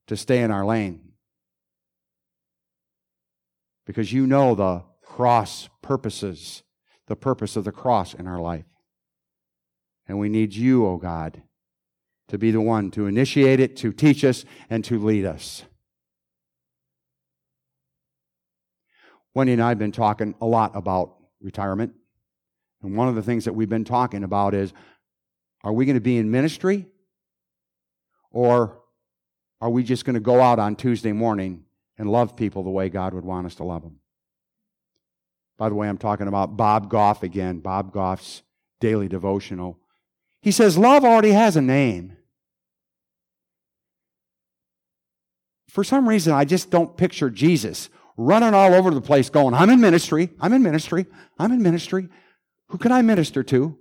to 0.07 0.17
stay 0.17 0.41
in 0.43 0.53
our 0.53 0.65
lane. 0.65 1.01
Because 3.87 4.13
you 4.13 4.25
know 4.25 4.55
the 4.55 4.85
cross 5.03 5.69
purposes, 5.83 6.63
the 7.09 7.17
purpose 7.17 7.57
of 7.57 7.65
the 7.65 7.73
cross 7.73 8.15
in 8.15 8.29
our 8.29 8.41
life. 8.41 8.67
And 10.07 10.21
we 10.21 10.29
need 10.29 10.55
you, 10.55 10.87
O 10.87 10.93
oh 10.93 10.97
God, 10.97 11.43
to 12.29 12.39
be 12.39 12.53
the 12.53 12.61
one 12.61 12.93
to 12.93 13.07
initiate 13.07 13.59
it, 13.59 13.77
to 13.79 13.93
teach 13.93 14.25
us, 14.25 14.45
and 14.71 14.85
to 14.85 14.97
lead 14.97 15.25
us. 15.25 15.65
Wendy 19.35 19.55
and 19.55 19.63
I 19.63 19.71
have 19.71 19.79
been 19.79 19.93
talking 19.93 20.37
a 20.41 20.47
lot 20.47 20.73
about 20.77 21.17
retirement. 21.43 21.95
And 22.83 22.97
one 22.97 23.09
of 23.09 23.15
the 23.15 23.23
things 23.23 23.45
that 23.45 23.53
we've 23.53 23.69
been 23.69 23.85
talking 23.85 24.25
about 24.25 24.55
is 24.55 24.73
are 25.65 25.73
we 25.73 25.85
going 25.85 25.97
to 25.97 26.01
be 26.01 26.19
in 26.19 26.31
ministry 26.31 26.87
or 28.31 28.81
are 29.61 29.71
we 29.71 29.85
just 29.85 30.05
going 30.05 30.15
to 30.15 30.21
go 30.21 30.41
out 30.41 30.59
on 30.59 30.75
Tuesday 30.75 31.13
morning 31.13 31.65
and 31.97 32.11
love 32.11 32.37
people 32.37 32.65
the 32.65 32.71
way 32.71 32.89
God 32.89 33.15
would 33.15 33.25
want 33.25 33.47
us 33.47 33.55
to 33.57 33.65
love 33.65 33.83
them? 33.83 34.01
By 35.57 35.69
the 35.69 35.77
way, 35.77 35.89
I'm 35.89 35.99
talking 35.99 36.27
about 36.27 36.57
Bob 36.57 36.91
Goff 36.91 37.23
again, 37.23 37.61
Bob 37.61 37.93
Goff's 37.93 38.43
daily 38.81 39.07
devotional. 39.07 39.79
He 40.41 40.51
says, 40.51 40.77
Love 40.77 41.05
already 41.05 41.31
has 41.31 41.57
a 41.57 41.61
name. 41.61 42.17
For 45.69 45.85
some 45.85 46.09
reason, 46.09 46.33
I 46.33 46.45
just 46.45 46.71
don't 46.71 46.97
picture 46.97 47.31
Jesus 47.31 47.89
running 48.17 48.55
all 48.55 48.75
over 48.75 48.91
the 48.91 49.01
place 49.01 49.31
going, 49.31 49.55
I'm 49.55 49.71
in 49.71 49.81
ministry, 49.81 50.31
I'm 50.41 50.53
in 50.53 50.63
ministry, 50.63 51.07
I'm 51.39 51.53
in 51.53 51.63
ministry. 51.63 52.09
Who 52.69 52.79
can 52.79 52.93
I 52.93 53.03
minister 53.03 53.43
to? 53.45 53.79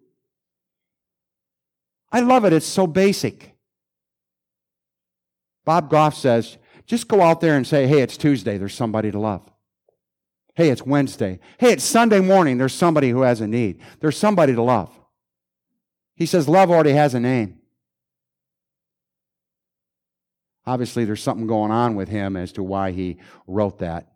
I 2.12 2.20
love 2.20 2.46
it. 2.46 2.54
It's 2.54 2.66
so 2.66 2.88
basic. 2.88 3.56
Bob 5.64 5.90
Goff 5.90 6.16
says, 6.16 6.58
just 6.86 7.08
go 7.08 7.22
out 7.22 7.40
there 7.40 7.56
and 7.56 7.66
say, 7.66 7.88
hey, 7.88 8.02
it's 8.02 8.18
Tuesday, 8.18 8.58
there's 8.58 8.74
somebody 8.74 9.12
to 9.12 9.20
love. 9.20 9.50
Hey, 10.56 10.70
it's 10.70 10.86
Wednesday. 10.86 11.40
Hey, 11.58 11.72
it's 11.72 11.84
Sunday 11.84 12.20
morning, 12.20 12.58
there's 12.58 12.74
somebody 12.74 13.10
who 13.10 13.22
has 13.22 13.40
a 13.40 13.48
need. 13.48 13.82
There's 14.00 14.18
somebody 14.18 14.54
to 14.54 14.62
love. 14.62 14.92
He 16.16 16.26
says, 16.26 16.50
love 16.50 16.70
already 16.70 16.92
has 16.92 17.14
a 17.14 17.20
name. 17.20 17.60
Obviously, 20.66 21.06
there's 21.06 21.24
something 21.24 21.48
going 21.48 21.72
on 21.72 21.96
with 21.96 22.10
him 22.10 22.36
as 22.36 22.52
to 22.54 22.64
why 22.64 22.92
he 22.92 23.18
wrote 23.48 23.80
that. 23.80 24.11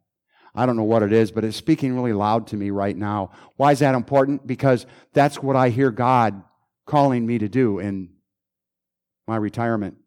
I 0.55 0.65
don't 0.65 0.77
know 0.77 0.83
what 0.83 1.03
it 1.03 1.11
is, 1.11 1.31
but 1.31 1.43
it's 1.43 1.57
speaking 1.57 1.95
really 1.95 2.13
loud 2.13 2.47
to 2.47 2.55
me 2.55 2.69
right 2.69 2.95
now. 2.95 3.31
Why 3.57 3.71
is 3.73 3.79
that 3.79 3.93
important? 3.93 4.47
Because 4.47 4.85
that's 5.13 5.43
what 5.43 5.55
I 5.55 5.69
hear 5.69 5.91
God 5.91 6.41
calling 6.85 7.25
me 7.25 7.37
to 7.39 7.49
do 7.49 7.79
in 7.79 8.09
my 9.27 9.35
retirement. 9.35 9.97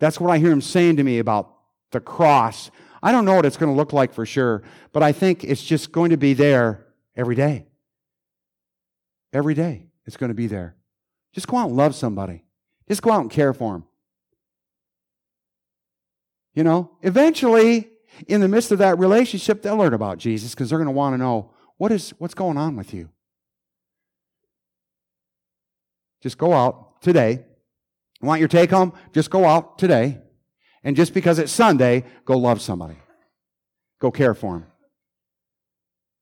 That's 0.00 0.18
what 0.18 0.30
I 0.30 0.38
hear 0.38 0.50
him 0.50 0.60
saying 0.60 0.96
to 0.96 1.04
me 1.04 1.20
about 1.20 1.54
the 1.92 2.00
cross. 2.00 2.70
I 3.02 3.12
don't 3.12 3.24
know 3.24 3.34
what 3.34 3.46
it's 3.46 3.56
going 3.56 3.70
to 3.70 3.76
look 3.76 3.92
like 3.92 4.12
for 4.12 4.26
sure, 4.26 4.62
but 4.92 5.02
I 5.02 5.12
think 5.12 5.44
it's 5.44 5.62
just 5.62 5.92
going 5.92 6.10
to 6.10 6.16
be 6.16 6.34
there 6.34 6.86
every 7.16 7.36
day. 7.36 7.66
Every 9.32 9.54
day, 9.54 9.86
it's 10.04 10.16
going 10.16 10.28
to 10.28 10.34
be 10.34 10.46
there. 10.48 10.76
Just 11.32 11.46
go 11.46 11.56
out 11.56 11.68
and 11.68 11.76
love 11.76 11.94
somebody. 11.94 12.44
Just 12.88 13.02
go 13.02 13.12
out 13.12 13.20
and 13.20 13.30
care 13.30 13.54
for 13.54 13.72
them. 13.74 13.84
You 16.54 16.64
know, 16.64 16.90
eventually, 17.00 17.91
in 18.26 18.40
the 18.40 18.48
midst 18.48 18.72
of 18.72 18.78
that 18.78 18.98
relationship, 18.98 19.62
they'll 19.62 19.76
learn 19.76 19.94
about 19.94 20.18
Jesus 20.18 20.54
because 20.54 20.70
they're 20.70 20.78
going 20.78 20.86
to 20.86 20.92
want 20.92 21.14
to 21.14 21.18
know 21.18 21.50
what 21.78 21.92
is 21.92 22.10
what's 22.18 22.34
going 22.34 22.56
on 22.56 22.76
with 22.76 22.94
you. 22.94 23.08
Just 26.22 26.38
go 26.38 26.52
out 26.52 27.02
today. 27.02 27.44
Want 28.20 28.38
your 28.38 28.48
take 28.48 28.70
home? 28.70 28.92
Just 29.12 29.30
go 29.30 29.44
out 29.44 29.78
today. 29.78 30.20
And 30.84 30.96
just 30.96 31.14
because 31.14 31.38
it's 31.38 31.52
Sunday, 31.52 32.04
go 32.24 32.36
love 32.38 32.60
somebody. 32.60 32.96
Go 34.00 34.10
care 34.10 34.34
for 34.34 34.54
them. 34.54 34.66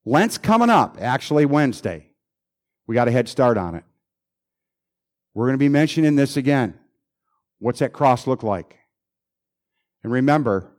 Lent's 0.04 0.38
coming 0.38 0.70
up, 0.70 0.96
actually 1.00 1.44
Wednesday. 1.44 2.06
We 2.86 2.94
got 2.94 3.08
a 3.08 3.10
head 3.10 3.28
start 3.28 3.58
on 3.58 3.74
it. 3.74 3.84
We're 5.34 5.46
going 5.46 5.54
to 5.54 5.58
be 5.58 5.68
mentioning 5.68 6.16
this 6.16 6.36
again. 6.36 6.78
What's 7.58 7.78
that 7.80 7.92
cross 7.92 8.26
look 8.26 8.42
like? 8.42 8.76
And 10.02 10.12
remember, 10.12 10.72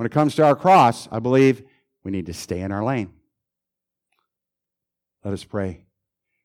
when 0.00 0.06
it 0.06 0.12
comes 0.12 0.34
to 0.34 0.42
our 0.42 0.56
cross, 0.56 1.10
I 1.12 1.18
believe 1.18 1.62
we 2.04 2.10
need 2.10 2.24
to 2.24 2.32
stay 2.32 2.60
in 2.60 2.72
our 2.72 2.82
lane. 2.82 3.12
Let 5.22 5.34
us 5.34 5.44
pray. 5.44 5.84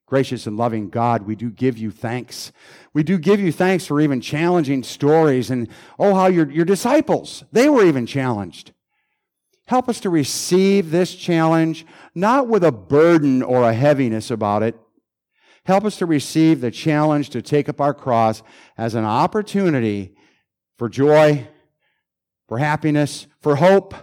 Gracious 0.04 0.46
and 0.46 0.58
loving 0.58 0.90
God, 0.90 1.22
we 1.22 1.36
do 1.36 1.48
give 1.48 1.78
you 1.78 1.90
thanks. 1.90 2.52
We 2.92 3.02
do 3.02 3.16
give 3.16 3.40
you 3.40 3.50
thanks 3.50 3.86
for 3.86 3.98
even 3.98 4.20
challenging 4.20 4.82
stories 4.82 5.50
and, 5.50 5.68
oh, 5.98 6.14
how 6.14 6.26
your, 6.26 6.50
your 6.50 6.66
disciples, 6.66 7.44
they 7.50 7.70
were 7.70 7.82
even 7.82 8.04
challenged. 8.04 8.74
Help 9.68 9.88
us 9.88 10.00
to 10.00 10.10
receive 10.10 10.90
this 10.90 11.14
challenge, 11.14 11.86
not 12.14 12.48
with 12.48 12.62
a 12.62 12.72
burden 12.72 13.42
or 13.42 13.62
a 13.62 13.72
heaviness 13.72 14.30
about 14.30 14.62
it. 14.64 14.78
Help 15.64 15.86
us 15.86 15.96
to 15.96 16.04
receive 16.04 16.60
the 16.60 16.70
challenge 16.70 17.30
to 17.30 17.40
take 17.40 17.70
up 17.70 17.80
our 17.80 17.94
cross 17.94 18.42
as 18.76 18.94
an 18.94 19.06
opportunity 19.06 20.14
for 20.76 20.90
joy, 20.90 21.48
for 22.48 22.58
happiness, 22.58 23.26
for 23.40 23.56
hope, 23.56 23.94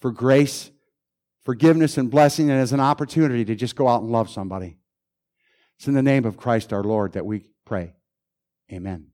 for 0.00 0.10
grace, 0.10 0.70
forgiveness, 1.42 1.96
and 1.96 2.10
blessing, 2.10 2.50
and 2.50 2.60
as 2.60 2.72
an 2.72 2.80
opportunity 2.80 3.44
to 3.44 3.54
just 3.54 3.76
go 3.76 3.88
out 3.88 4.02
and 4.02 4.10
love 4.10 4.30
somebody. 4.30 4.76
It's 5.76 5.88
in 5.88 5.94
the 5.94 6.02
name 6.02 6.24
of 6.24 6.36
Christ 6.36 6.72
our 6.72 6.82
Lord 6.82 7.12
that 7.12 7.24
we 7.24 7.44
pray. 7.64 7.94
Amen. 8.72 9.08